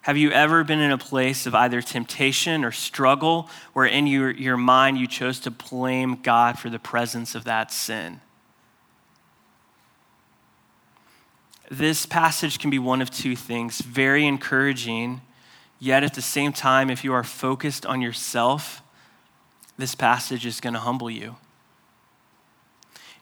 Have 0.01 0.17
you 0.17 0.33
ever 0.33 0.65
been 0.65 0.81
in 0.81 0.91
a 0.91 0.99
place 0.99 1.47
of 1.47 1.55
either 1.55 1.81
temptation 1.81 2.65
or 2.65 2.73
struggle 2.73 3.49
where 3.73 3.87
in 3.87 4.09
your, 4.09 4.33
your 4.33 4.57
mind 4.57 4.99
you 4.99 5.07
chose 5.07 5.39
to 5.41 5.53
blame 5.53 6.17
God 6.17 6.59
for 6.59 6.71
the 6.71 6.81
presence 6.81 7.37
of 7.37 7.45
that 7.45 7.71
sin? 7.71 8.21
This 11.71 12.05
passage 12.05 12.59
can 12.59 12.71
be 12.71 12.81
one 12.81 13.01
of 13.01 13.13
two 13.13 13.37
things 13.37 13.81
very 13.81 14.27
encouraging, 14.27 15.21
yet 15.79 16.03
at 16.03 16.15
the 16.15 16.23
same 16.23 16.53
time, 16.53 16.91
if 16.91 17.05
you 17.05 17.13
are 17.13 17.25
focused 17.25 17.87
on 17.87 18.01
yourself, 18.01 18.83
this 19.79 19.95
passage 19.95 20.47
is 20.47 20.61
going 20.61 20.75
to 20.75 20.81
humble 20.81 21.11
you. 21.11 21.37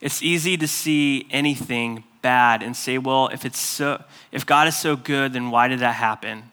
It's 0.01 0.21
easy 0.21 0.57
to 0.57 0.67
see 0.67 1.27
anything 1.31 2.03
bad 2.21 2.61
and 2.63 2.75
say, 2.75 2.97
well, 2.97 3.27
if, 3.27 3.45
it's 3.45 3.59
so, 3.59 4.03
if 4.31 4.45
God 4.45 4.67
is 4.67 4.77
so 4.77 4.95
good, 4.95 5.33
then 5.33 5.51
why 5.51 5.67
did 5.67 5.79
that 5.79 5.95
happen? 5.95 6.51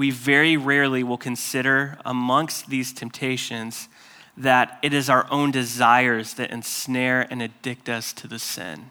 we 0.00 0.10
very 0.10 0.56
rarely 0.56 1.02
will 1.02 1.18
consider 1.18 1.98
amongst 2.06 2.70
these 2.70 2.90
temptations 2.90 3.86
that 4.34 4.78
it 4.80 4.94
is 4.94 5.10
our 5.10 5.30
own 5.30 5.50
desires 5.50 6.32
that 6.34 6.50
ensnare 6.50 7.26
and 7.30 7.42
addict 7.42 7.86
us 7.86 8.14
to 8.14 8.26
the 8.26 8.38
sin. 8.38 8.90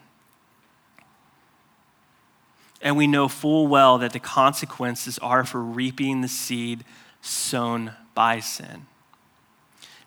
And 2.81 2.95
we 2.95 3.07
know 3.07 3.27
full 3.27 3.67
well 3.67 3.97
that 3.97 4.13
the 4.13 4.19
consequences 4.19 5.19
are 5.19 5.43
for 5.43 5.61
reaping 5.61 6.21
the 6.21 6.27
seed 6.27 6.85
sown 7.21 7.93
by 8.15 8.39
sin. 8.39 8.85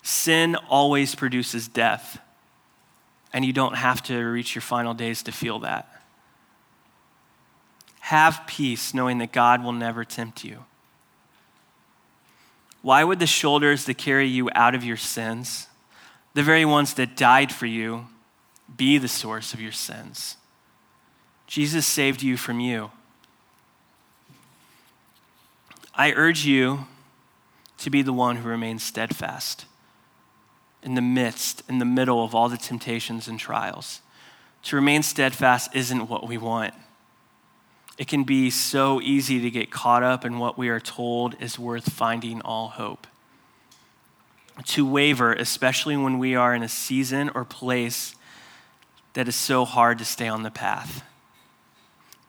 Sin 0.01 0.55
always 0.69 1.15
produces 1.15 1.67
death, 1.67 2.19
and 3.31 3.45
you 3.45 3.53
don't 3.53 3.75
have 3.75 4.03
to 4.03 4.17
reach 4.17 4.55
your 4.55 4.61
final 4.61 4.93
days 4.93 5.23
to 5.23 5.31
feel 5.31 5.59
that. 5.59 5.89
Have 8.01 8.43
peace 8.47 8.93
knowing 8.93 9.19
that 9.19 9.31
God 9.31 9.63
will 9.63 9.71
never 9.71 10.03
tempt 10.03 10.43
you. 10.43 10.65
Why 12.81 13.05
would 13.05 13.19
the 13.19 13.27
shoulders 13.27 13.85
that 13.85 13.97
carry 13.97 14.27
you 14.27 14.49
out 14.53 14.75
of 14.75 14.83
your 14.83 14.97
sins, 14.97 15.67
the 16.33 16.43
very 16.43 16.65
ones 16.65 16.95
that 16.95 17.15
died 17.15 17.53
for 17.53 17.65
you, 17.65 18.07
be 18.75 18.97
the 18.97 19.07
source 19.07 19.53
of 19.53 19.61
your 19.61 19.71
sins? 19.71 20.35
Jesus 21.53 21.85
saved 21.85 22.23
you 22.23 22.35
from 22.35 22.59
you. 22.59 22.89
I 25.93 26.11
urge 26.13 26.47
you 26.47 26.87
to 27.77 27.91
be 27.91 28.01
the 28.01 28.11
one 28.11 28.37
who 28.37 28.49
remains 28.49 28.81
steadfast 28.81 29.65
in 30.81 30.95
the 30.95 31.01
midst, 31.01 31.61
in 31.69 31.77
the 31.77 31.85
middle 31.85 32.23
of 32.23 32.33
all 32.33 32.49
the 32.49 32.57
temptations 32.57 33.27
and 33.27 33.39
trials. 33.39 34.01
To 34.63 34.75
remain 34.75 35.03
steadfast 35.03 35.75
isn't 35.75 36.09
what 36.09 36.27
we 36.27 36.39
want. 36.39 36.73
It 37.99 38.07
can 38.07 38.23
be 38.23 38.49
so 38.49 38.99
easy 38.99 39.39
to 39.39 39.51
get 39.51 39.69
caught 39.69 40.01
up 40.01 40.25
in 40.25 40.39
what 40.39 40.57
we 40.57 40.69
are 40.69 40.79
told 40.79 41.39
is 41.39 41.59
worth 41.59 41.93
finding 41.93 42.41
all 42.41 42.69
hope. 42.69 43.05
To 44.69 44.87
waver, 44.87 45.33
especially 45.33 45.97
when 45.97 46.17
we 46.17 46.33
are 46.33 46.55
in 46.55 46.63
a 46.63 46.67
season 46.67 47.29
or 47.35 47.45
place 47.45 48.15
that 49.13 49.27
is 49.27 49.35
so 49.35 49.65
hard 49.65 49.99
to 49.99 50.05
stay 50.05 50.27
on 50.27 50.41
the 50.41 50.49
path. 50.49 51.03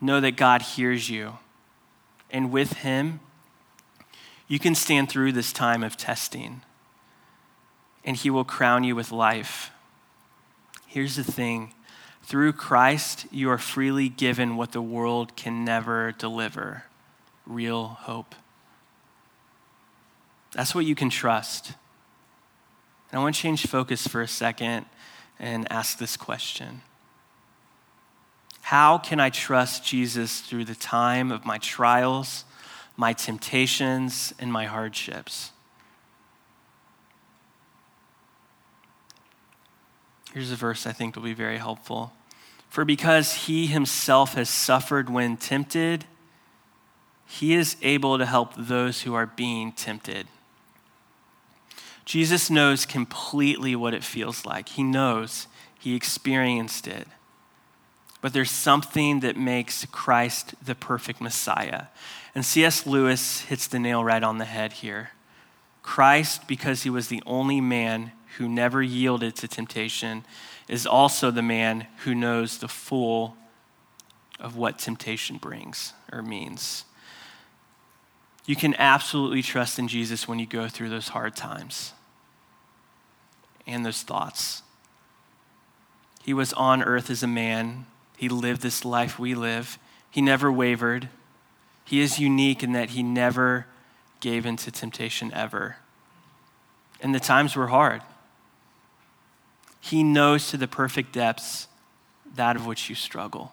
Know 0.05 0.21
that 0.21 0.37
God 0.37 0.61
hears 0.61 1.09
you, 1.09 1.39
and 2.31 2.53
with 2.53 2.75
Him, 2.75 3.21
you 4.47 4.59
can 4.59 4.75
stand 4.75 5.09
through 5.09 5.33
this 5.33 5.51
time 5.51 5.83
of 5.83 5.97
testing, 5.97 6.61
and 8.05 8.15
He 8.15 8.29
will 8.29 8.45
crown 8.45 8.85
you 8.85 8.95
with 8.95 9.11
life. 9.11 9.71
Here's 10.87 11.17
the 11.17 11.25
thing 11.25 11.73
through 12.23 12.53
Christ, 12.53 13.25
you 13.31 13.49
are 13.49 13.57
freely 13.57 14.11
given 14.11 14.59
what 14.59 14.73
the 14.73 14.83
world 14.83 15.37
can 15.37 15.65
never 15.65 16.13
deliver 16.13 16.85
real 17.47 17.87
hope. 17.87 18.35
That's 20.53 20.75
what 20.75 20.85
you 20.85 20.95
can 20.95 21.09
trust. 21.09 21.73
And 23.11 23.21
I 23.21 23.23
want 23.23 23.37
to 23.37 23.41
change 23.41 23.67
focus 23.67 24.07
for 24.07 24.21
a 24.21 24.29
second 24.29 24.85
and 25.39 25.67
ask 25.73 25.97
this 25.97 26.19
question 26.19 26.83
How 28.65 28.97
can 28.97 29.21
I 29.21 29.29
trust 29.29 29.85
Jesus 29.85 30.41
through 30.41 30.65
the 30.65 30.75
time 30.75 31.31
of 31.31 31.45
my 31.45 31.59
trials, 31.59 32.47
my 32.97 33.13
temptations, 33.13 34.33
and 34.39 34.51
my 34.51 34.65
hardships? 34.65 35.53
Here's 40.33 40.51
a 40.51 40.57
verse 40.57 40.87
I 40.87 40.93
think 40.93 41.15
will 41.15 41.23
be 41.23 41.35
very 41.35 41.59
helpful. 41.59 42.15
For 42.71 42.87
because 42.87 43.35
he 43.35 43.67
himself 43.67 44.33
has 44.33 44.49
suffered 44.49 45.11
when 45.11 45.37
tempted, 45.37 46.07
he 47.27 47.53
is 47.53 47.77
able 47.83 48.17
to 48.17 48.25
help 48.25 48.55
those 48.57 49.03
who 49.03 49.13
are 49.13 49.27
being 49.27 49.73
tempted. 49.73 50.27
Jesus 52.07 52.49
knows 52.49 52.87
completely 52.87 53.77
what 53.77 53.93
it 53.93 54.05
feels 54.05 54.47
like. 54.47 54.71
He 54.71 54.83
knows, 54.83 55.49
he 55.79 55.95
experienced 55.95 56.89
it. 56.89 57.07
But 58.25 58.33
there's 58.33 58.51
something 58.51 59.21
that 59.21 59.37
makes 59.37 59.85
Christ 59.93 60.55
the 60.65 60.75
perfect 60.75 61.21
Messiah. 61.21 61.89
And 62.35 62.43
C.S. 62.43 62.87
Lewis 62.87 63.43
hits 63.43 63.67
the 63.67 63.79
nail 63.79 64.03
right 64.03 64.23
on 64.23 64.39
the 64.39 64.47
head 64.47 64.73
here. 64.73 65.11
Christ, 65.83 66.49
because 66.49 66.85
he 66.85 66.89
was 66.89 67.09
the 67.09 67.23
only 67.27 67.61
man 67.61 68.13
who 68.39 68.49
never 68.49 68.83
yielded 68.83 69.37
to 69.37 69.47
temptation, 69.47 70.25
is 70.69 70.87
also 70.87 71.31
the 71.31 71.43
man 71.43 71.87
who 72.05 72.15
knows 72.15 72.57
the 72.57 72.67
full 72.67 73.37
of 74.41 74.57
what 74.57 74.79
temptation 74.79 75.37
brings 75.37 75.93
or 76.11 76.23
means. 76.23 76.87
You 78.47 78.57
can 78.57 78.75
absolutely 78.77 79.43
trust 79.43 79.79
in 79.79 79.87
Jesus 79.87 80.27
when 80.27 80.39
you 80.39 80.47
go 80.47 80.67
through 80.67 80.89
those 80.89 81.09
hard 81.09 81.37
times 81.37 81.93
and 83.67 83.85
those 83.85 84.01
thoughts. 84.01 84.63
He 86.23 86.33
was 86.33 86.55
on 86.55 86.83
earth 86.83 87.11
as 87.11 87.23
a 87.23 87.27
man, 87.27 87.85
he 88.17 88.29
lived 88.29 88.61
this 88.63 88.85
life 88.85 89.19
we 89.19 89.35
live. 89.35 89.79
He 90.11 90.21
never 90.21 90.51
wavered. 90.51 91.09
He 91.85 92.01
is 92.01 92.19
unique 92.19 92.63
in 92.63 92.73
that 92.73 92.91
he 92.91 93.03
never 93.03 93.67
gave 94.21 94.47
into 94.47 94.71
temptation 94.71 95.33
ever. 95.33 95.77
And 97.01 97.15
the 97.15 97.21
times 97.21 97.57
were 97.57 97.67
hard. 97.67 98.03
He 99.81 100.03
knows 100.03 100.49
to 100.51 100.57
the 100.57 100.69
perfect 100.69 101.13
depths 101.13 101.69
that 102.37 102.57
of 102.57 102.67
which 102.67 102.89
you 102.89 102.95
struggle, 102.95 103.53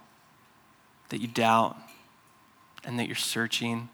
that 1.10 1.20
you 1.20 1.28
doubt, 1.28 1.78
and 2.84 2.98
that 2.98 3.08
you're 3.08 3.16
searching. 3.16 3.90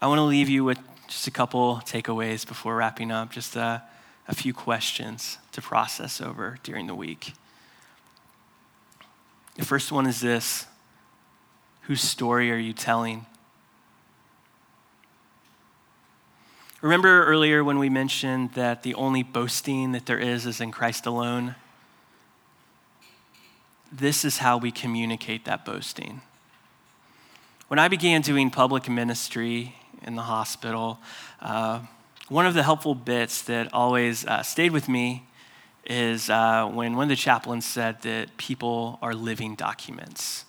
I 0.00 0.06
want 0.06 0.18
to 0.18 0.24
leave 0.24 0.48
you 0.48 0.64
with 0.64 0.78
just 1.06 1.26
a 1.26 1.30
couple 1.30 1.76
takeaways 1.84 2.46
before 2.46 2.76
wrapping 2.76 3.10
up, 3.10 3.30
just 3.30 3.54
a, 3.54 3.82
a 4.26 4.34
few 4.34 4.54
questions 4.54 5.38
to 5.52 5.60
process 5.60 6.20
over 6.20 6.56
during 6.62 6.86
the 6.86 6.94
week. 6.94 7.34
The 9.56 9.64
first 9.64 9.92
one 9.92 10.06
is 10.06 10.20
this 10.20 10.66
Whose 11.82 12.00
story 12.00 12.50
are 12.52 12.56
you 12.56 12.72
telling? 12.72 13.26
Remember 16.80 17.24
earlier 17.26 17.62
when 17.62 17.78
we 17.78 17.88
mentioned 17.88 18.54
that 18.54 18.82
the 18.82 18.94
only 18.94 19.22
boasting 19.22 19.92
that 19.92 20.06
there 20.06 20.18
is 20.18 20.46
is 20.46 20.60
in 20.60 20.72
Christ 20.72 21.06
alone? 21.06 21.54
This 23.92 24.24
is 24.24 24.38
how 24.38 24.58
we 24.58 24.72
communicate 24.72 25.44
that 25.44 25.64
boasting. 25.64 26.22
When 27.68 27.78
I 27.78 27.88
began 27.88 28.20
doing 28.20 28.50
public 28.50 28.88
ministry 28.88 29.76
in 30.02 30.16
the 30.16 30.22
hospital, 30.22 30.98
uh, 31.40 31.80
one 32.28 32.46
of 32.46 32.54
the 32.54 32.62
helpful 32.62 32.94
bits 32.94 33.42
that 33.42 33.72
always 33.72 34.24
uh, 34.26 34.42
stayed 34.42 34.72
with 34.72 34.88
me 34.88 35.24
is 35.84 36.30
uh, 36.30 36.66
when 36.66 36.96
one 36.96 37.04
of 37.04 37.08
the 37.08 37.16
chaplains 37.16 37.64
said 37.64 38.02
that 38.02 38.36
people 38.36 38.98
are 39.02 39.14
living 39.14 39.54
documents, 39.54 40.44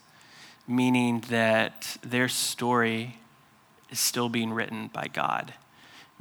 meaning 0.67 1.21
that 1.29 1.97
their 2.01 2.27
story 2.27 3.17
is 3.89 3.99
still 3.99 4.29
being 4.29 4.53
written 4.53 4.89
by 4.93 5.07
God 5.07 5.53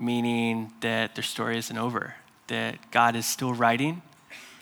meaning 0.03 0.72
that 0.81 1.14
their 1.14 1.22
story 1.22 1.57
isn't 1.59 1.79
over, 1.79 2.16
that 2.48 2.90
God 2.90 3.16
is 3.16 3.25
still 3.25 3.55
writing, 3.55 4.03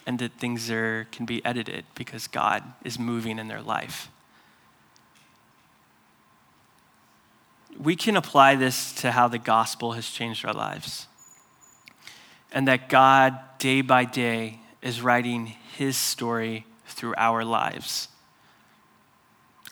and 0.06 0.18
that 0.18 0.32
things 0.34 0.70
are, 0.70 1.06
can 1.10 1.26
be 1.26 1.44
edited 1.44 1.84
because 1.94 2.26
God 2.26 2.62
is 2.84 2.98
moving 2.98 3.38
in 3.38 3.48
their 3.48 3.62
life. 3.62 4.10
We 7.78 7.96
can 7.96 8.16
apply 8.16 8.56
this 8.56 8.92
to 8.94 9.12
how 9.12 9.28
the 9.28 9.38
gospel 9.38 9.92
has 9.92 10.10
changed 10.10 10.44
our 10.44 10.52
lives. 10.52 11.06
And 12.52 12.66
that 12.68 12.88
God, 12.88 13.38
day 13.58 13.80
by 13.80 14.04
day, 14.04 14.60
is 14.82 15.02
writing 15.02 15.54
his 15.76 15.96
story 15.96 16.66
through 16.86 17.14
our 17.16 17.44
lives. 17.44 18.08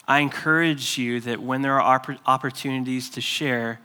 I 0.07 0.21
encourage 0.21 0.97
you 0.97 1.21
that 1.21 1.43
when 1.43 1.63
there 1.63 1.81
are 1.81 2.03
opportunities 2.27 3.11
to 3.11 3.21
share, 3.21 3.81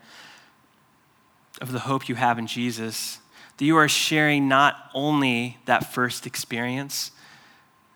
of 1.60 1.72
the 1.72 1.80
hope 1.80 2.08
you 2.08 2.14
have 2.14 2.38
in 2.38 2.46
Jesus, 2.46 3.18
that 3.56 3.64
you 3.64 3.76
are 3.76 3.88
sharing 3.88 4.48
not 4.48 4.90
only 4.94 5.58
that 5.66 5.92
first 5.92 6.26
experience 6.26 7.12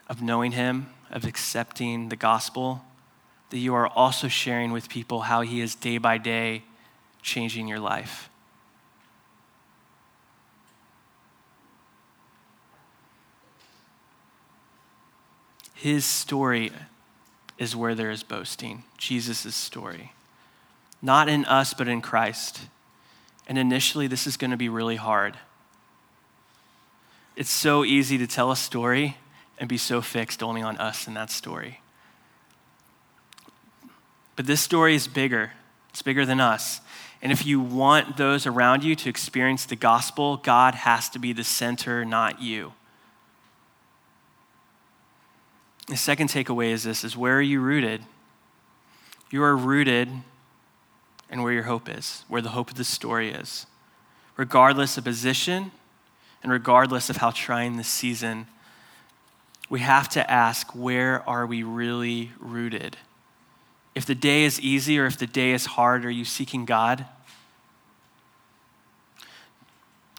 of 0.09 0.23
knowing 0.23 0.53
Him, 0.53 0.89
of 1.11 1.25
accepting 1.25 2.09
the 2.09 2.17
gospel, 2.17 2.85
that 3.51 3.59
you 3.59 3.75
are 3.75 3.89
also 3.89 4.29
sharing 4.29 4.73
with 4.73 4.89
people 4.89 5.23
how 5.23 5.41
He 5.41 5.61
is 5.61 5.75
day 5.75 5.99
by 5.99 6.19
day 6.19 6.63
changing 7.23 7.67
your 7.67 7.81
life. 7.81 8.31
His 15.79 16.05
story 16.05 16.73
is 17.57 17.77
where 17.77 17.95
there 17.95 18.11
is 18.11 18.25
boasting, 18.25 18.83
Jesus' 18.97 19.55
story. 19.55 20.11
Not 21.01 21.29
in 21.29 21.45
us, 21.45 21.73
but 21.73 21.87
in 21.87 22.01
Christ. 22.01 22.63
And 23.47 23.57
initially, 23.57 24.09
this 24.09 24.27
is 24.27 24.37
going 24.37 24.51
to 24.51 24.57
be 24.57 24.69
really 24.69 24.97
hard. 24.97 25.37
It's 27.37 27.49
so 27.49 27.85
easy 27.85 28.19
to 28.19 28.27
tell 28.27 28.51
a 28.51 28.57
story 28.57 29.19
and 29.57 29.69
be 29.69 29.79
so 29.79 30.03
fixed 30.03 30.43
only 30.43 30.63
on 30.63 30.77
us 30.79 31.07
and 31.07 31.17
that 31.17 31.31
story. 31.31 31.81
But 34.35 34.47
this 34.47 34.61
story 34.61 34.97
is 34.97 35.07
bigger, 35.07 35.53
it's 35.91 36.03
bigger 36.03 36.27
than 36.27 36.41
us. 36.41 36.81
And 37.23 37.31
if 37.31 37.47
you 37.47 37.61
want 37.61 38.17
those 38.17 38.47
around 38.47 38.83
you 38.83 38.97
to 38.97 39.09
experience 39.09 39.65
the 39.65 39.77
gospel, 39.77 40.39
God 40.39 40.75
has 40.75 41.09
to 41.11 41.21
be 41.21 41.33
the 41.33 41.45
center, 41.45 42.05
not 42.05 42.43
you. 42.43 42.73
The 45.89 45.97
second 45.97 46.29
takeaway 46.29 46.71
is 46.71 46.85
this 46.85 47.03
is 47.03 47.17
where 47.17 47.39
are 47.39 47.43
you 47.43 47.61
rooted? 47.61 48.03
You 49.31 49.43
are 49.43 49.57
rooted 49.57 50.09
and 51.31 51.43
where 51.43 51.53
your 51.53 51.65
hope 51.65 51.89
is, 51.89 52.25
where 52.29 52.43
the 52.43 52.51
hope 52.51 52.71
of 52.71 52.77
the 52.77 52.85
story 52.85 53.31
is. 53.31 53.67
Regardless 54.37 54.97
of 54.99 55.05
position 55.05 55.73
and 56.43 56.53
regardless 56.53 57.11
of 57.11 57.17
how 57.17 57.31
trying 57.31 57.77
this 57.77 57.89
season, 57.89 58.47
we 59.71 59.81
have 59.81 60.09
to 60.11 60.31
ask 60.31 60.75
where 60.75 61.29
are 61.29 61.47
we 61.47 61.63
really 61.63 62.33
rooted? 62.39 62.97
If 63.95 64.07
the 64.07 64.15
day 64.15 64.45
is 64.45 64.61
easy 64.61 64.99
or 64.99 65.07
if 65.07 65.19
the 65.19 65.27
day 65.27 65.53
is 65.53 65.67
hard, 65.67 66.05
are 66.05 66.11
you 66.11 66.25
seeking 66.25 66.65
God? 66.65 67.07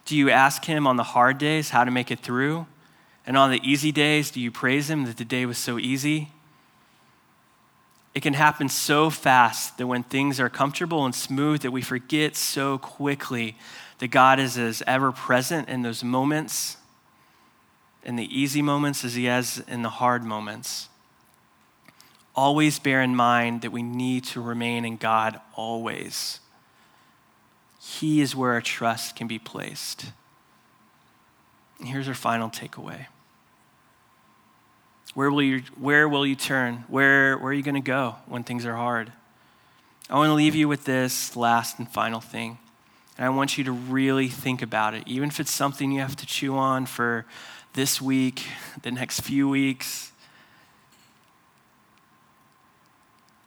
Do 0.05 0.15
you 0.15 0.29
ask 0.29 0.65
Him 0.65 0.86
on 0.88 0.97
the 0.97 1.03
hard 1.03 1.38
days 1.38 1.69
how 1.69 1.84
to 1.84 1.91
make 1.91 2.12
it 2.12 2.19
through? 2.19 2.65
And 3.25 3.38
on 3.38 3.51
the 3.51 3.62
easy 3.63 3.91
days, 3.91 4.32
do 4.32 4.39
you 4.39 4.51
praise 4.51 4.89
Him 4.89 5.05
that 5.05 5.17
the 5.17 5.25
day 5.25 5.45
was 5.45 5.58
so 5.58 5.77
easy? 5.77 6.29
It 8.15 8.21
can 8.21 8.34
happen 8.34 8.69
so 8.69 9.10
fast 9.10 9.77
that 9.77 9.88
when 9.88 10.03
things 10.03 10.39
are 10.39 10.49
comfortable 10.49 11.05
and 11.05 11.13
smooth 11.13 11.62
that 11.62 11.71
we 11.71 11.82
forget 11.82 12.36
so 12.36 12.77
quickly 12.77 13.55
that 13.99 14.08
God 14.08 14.39
is 14.39 14.58
as 14.58 14.82
ever 14.88 15.12
present 15.12 15.69
in 15.69 15.84
those 15.84 16.03
moments, 16.03 16.77
in 18.03 18.15
the 18.15 18.38
easy 18.38 18.62
moments 18.62 19.05
as 19.05 19.13
he 19.13 19.27
is 19.27 19.62
in 19.67 19.84
the 19.84 19.89
hard 19.89 20.23
moments. 20.23 20.89
Always 22.36 22.79
bear 22.79 23.01
in 23.01 23.15
mind 23.15 23.62
that 23.62 23.71
we 23.71 23.84
need 23.84 24.23
to 24.25 24.41
remain 24.41 24.86
in 24.86 24.97
God 24.97 25.39
always. 25.55 26.39
He 27.82 28.21
is 28.21 28.36
where 28.36 28.53
our 28.53 28.62
trust 28.62 29.15
can 29.15 29.27
be 29.27 29.39
placed. 29.39 30.08
Here's 31.82 32.08
our 32.08 32.13
final 32.13 32.50
takeaway. 32.50 33.06
Where 35.13 35.32
will 35.32 35.42
you, 35.42 35.63
where 35.80 36.08
will 36.08 36.26
you 36.26 36.36
turn? 36.36 36.84
Where, 36.88 37.38
where 37.38 37.52
are 37.52 37.54
you 37.54 37.63
going 37.63 37.76
to 37.76 37.82
go 37.82 38.15
when 38.28 38.44
things 38.44 38.65
are 38.65 38.76
hard? 38.76 39.12
I 40.10 40.15
want 40.15 40.30
to 40.30 40.34
leave 40.34 40.56
you 40.56 40.68
with 40.68 40.86
this 40.86 41.36
last 41.36 41.80
and 41.80 41.89
final 41.89 42.20
thing. 42.20 42.58
And 43.18 43.26
I 43.26 43.30
want 43.30 43.58
you 43.58 43.63
to 43.65 43.72
really 43.72 44.28
think 44.28 44.62
about 44.62 44.94
it, 44.94 45.04
even 45.08 45.30
if 45.30 45.39
it's 45.39 45.52
something 45.52 45.92
you 45.92 46.00
have 46.02 46.15
to 46.18 46.26
chew 46.26 46.56
on 46.56 46.86
for 46.86 47.26
this 47.74 48.02
week, 48.02 48.46
the 48.82 48.92
next 48.92 49.22
few 49.22 49.48
weeks. 49.48 50.12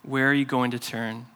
Where 0.03 0.29
are 0.29 0.35
you 0.35 0.45
going 0.45 0.73
to 0.73 0.79
turn? 0.79 1.27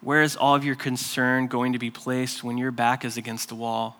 Where 0.00 0.22
is 0.22 0.36
all 0.36 0.54
of 0.54 0.64
your 0.64 0.76
concern 0.76 1.46
going 1.46 1.72
to 1.72 1.78
be 1.78 1.90
placed 1.90 2.44
when 2.44 2.58
your 2.58 2.70
back 2.70 3.04
is 3.04 3.16
against 3.16 3.48
the 3.48 3.54
wall? 3.54 3.96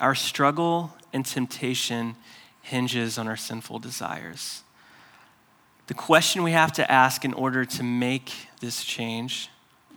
Our 0.00 0.14
struggle 0.14 0.92
and 1.12 1.24
temptation 1.24 2.16
hinges 2.62 3.18
on 3.18 3.28
our 3.28 3.36
sinful 3.36 3.78
desires. 3.78 4.62
The 5.86 5.94
question 5.94 6.42
we 6.42 6.52
have 6.52 6.72
to 6.72 6.90
ask 6.90 7.24
in 7.24 7.34
order 7.34 7.64
to 7.64 7.82
make 7.82 8.32
this 8.60 8.84
change 8.84 9.50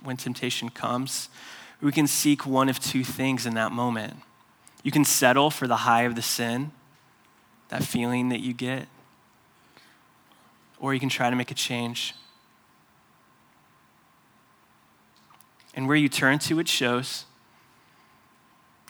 when 0.03 0.17
temptation 0.17 0.69
comes, 0.69 1.29
we 1.81 1.91
can 1.91 2.07
seek 2.07 2.45
one 2.45 2.69
of 2.69 2.79
two 2.79 3.03
things 3.03 3.45
in 3.45 3.53
that 3.55 3.71
moment. 3.71 4.17
You 4.83 4.91
can 4.91 5.05
settle 5.05 5.49
for 5.49 5.67
the 5.67 5.77
high 5.77 6.03
of 6.03 6.15
the 6.15 6.21
sin, 6.21 6.71
that 7.69 7.83
feeling 7.83 8.29
that 8.29 8.39
you 8.39 8.53
get, 8.53 8.87
or 10.79 10.93
you 10.93 10.99
can 10.99 11.09
try 11.09 11.29
to 11.29 11.35
make 11.35 11.51
a 11.51 11.55
change. 11.55 12.13
And 15.73 15.87
where 15.87 15.97
you 15.97 16.09
turn 16.09 16.39
to, 16.39 16.59
it 16.59 16.67
shows. 16.67 17.25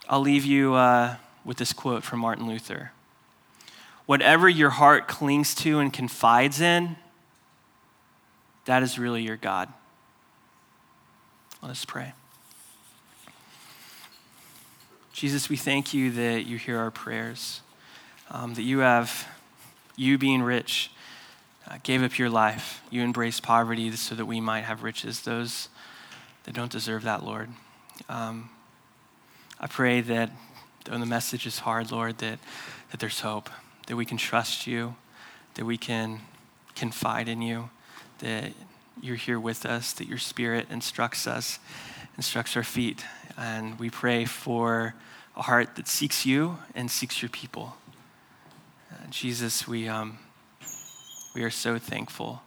I'll 0.09 0.21
leave 0.21 0.45
you 0.45 0.73
uh, 0.73 1.17
with 1.43 1.57
this 1.57 1.73
quote 1.73 2.03
from 2.03 2.19
Martin 2.19 2.47
Luther 2.47 2.91
Whatever 4.05 4.47
your 4.47 4.69
heart 4.69 5.09
clings 5.09 5.53
to 5.55 5.79
and 5.79 5.91
confides 5.91 6.61
in, 6.61 6.95
that 8.63 8.81
is 8.81 8.97
really 8.97 9.21
your 9.21 9.35
God. 9.35 9.67
Let 11.61 11.71
us 11.71 11.83
pray. 11.83 12.13
Jesus, 15.11 15.49
we 15.49 15.57
thank 15.57 15.93
you 15.93 16.11
that 16.11 16.45
you 16.45 16.57
hear 16.57 16.77
our 16.77 16.89
prayers, 16.89 17.59
um, 18.31 18.53
that 18.53 18.61
you 18.61 18.79
have, 18.79 19.27
you 19.97 20.17
being 20.17 20.41
rich, 20.41 20.89
uh, 21.69 21.79
gave 21.83 22.01
up 22.01 22.17
your 22.17 22.29
life. 22.29 22.81
You 22.89 23.01
embraced 23.01 23.43
poverty 23.43 23.91
so 23.97 24.15
that 24.15 24.25
we 24.25 24.39
might 24.39 24.61
have 24.61 24.83
riches, 24.83 25.21
those 25.21 25.67
that 26.43 26.55
don't 26.55 26.71
deserve 26.71 27.03
that, 27.03 27.25
Lord. 27.25 27.49
Um, 28.07 28.51
I 29.59 29.67
pray 29.67 30.01
that 30.01 30.31
though 30.85 30.97
the 30.97 31.05
message 31.05 31.45
is 31.45 31.59
hard, 31.59 31.91
Lord, 31.91 32.19
that, 32.19 32.39
that 32.91 32.99
there's 32.99 33.21
hope, 33.21 33.49
that 33.87 33.95
we 33.95 34.05
can 34.05 34.17
trust 34.17 34.67
you, 34.67 34.95
that 35.55 35.65
we 35.65 35.77
can 35.77 36.21
confide 36.75 37.27
in 37.27 37.41
you, 37.41 37.69
that 38.19 38.53
you're 39.01 39.15
here 39.15 39.39
with 39.39 39.65
us, 39.65 39.93
that 39.93 40.07
your 40.07 40.17
spirit 40.17 40.67
instructs 40.69 41.27
us, 41.27 41.59
instructs 42.15 42.55
our 42.55 42.63
feet. 42.63 43.03
And 43.37 43.79
we 43.79 43.89
pray 43.89 44.25
for 44.25 44.95
a 45.35 45.41
heart 45.43 45.75
that 45.75 45.87
seeks 45.87 46.25
you 46.25 46.57
and 46.75 46.89
seeks 46.89 47.21
your 47.21 47.29
people. 47.29 47.77
Uh, 48.91 49.07
Jesus, 49.09 49.67
we, 49.67 49.87
um, 49.87 50.19
we 51.35 51.43
are 51.43 51.51
so 51.51 51.77
thankful 51.77 52.41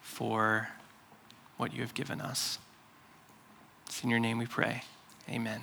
for 0.00 0.68
what 1.56 1.72
you 1.72 1.80
have 1.80 1.94
given 1.94 2.20
us. 2.20 2.58
It's 3.86 4.02
in 4.02 4.10
your 4.10 4.20
name 4.20 4.38
we 4.38 4.46
pray. 4.46 4.82
Amen. 5.28 5.62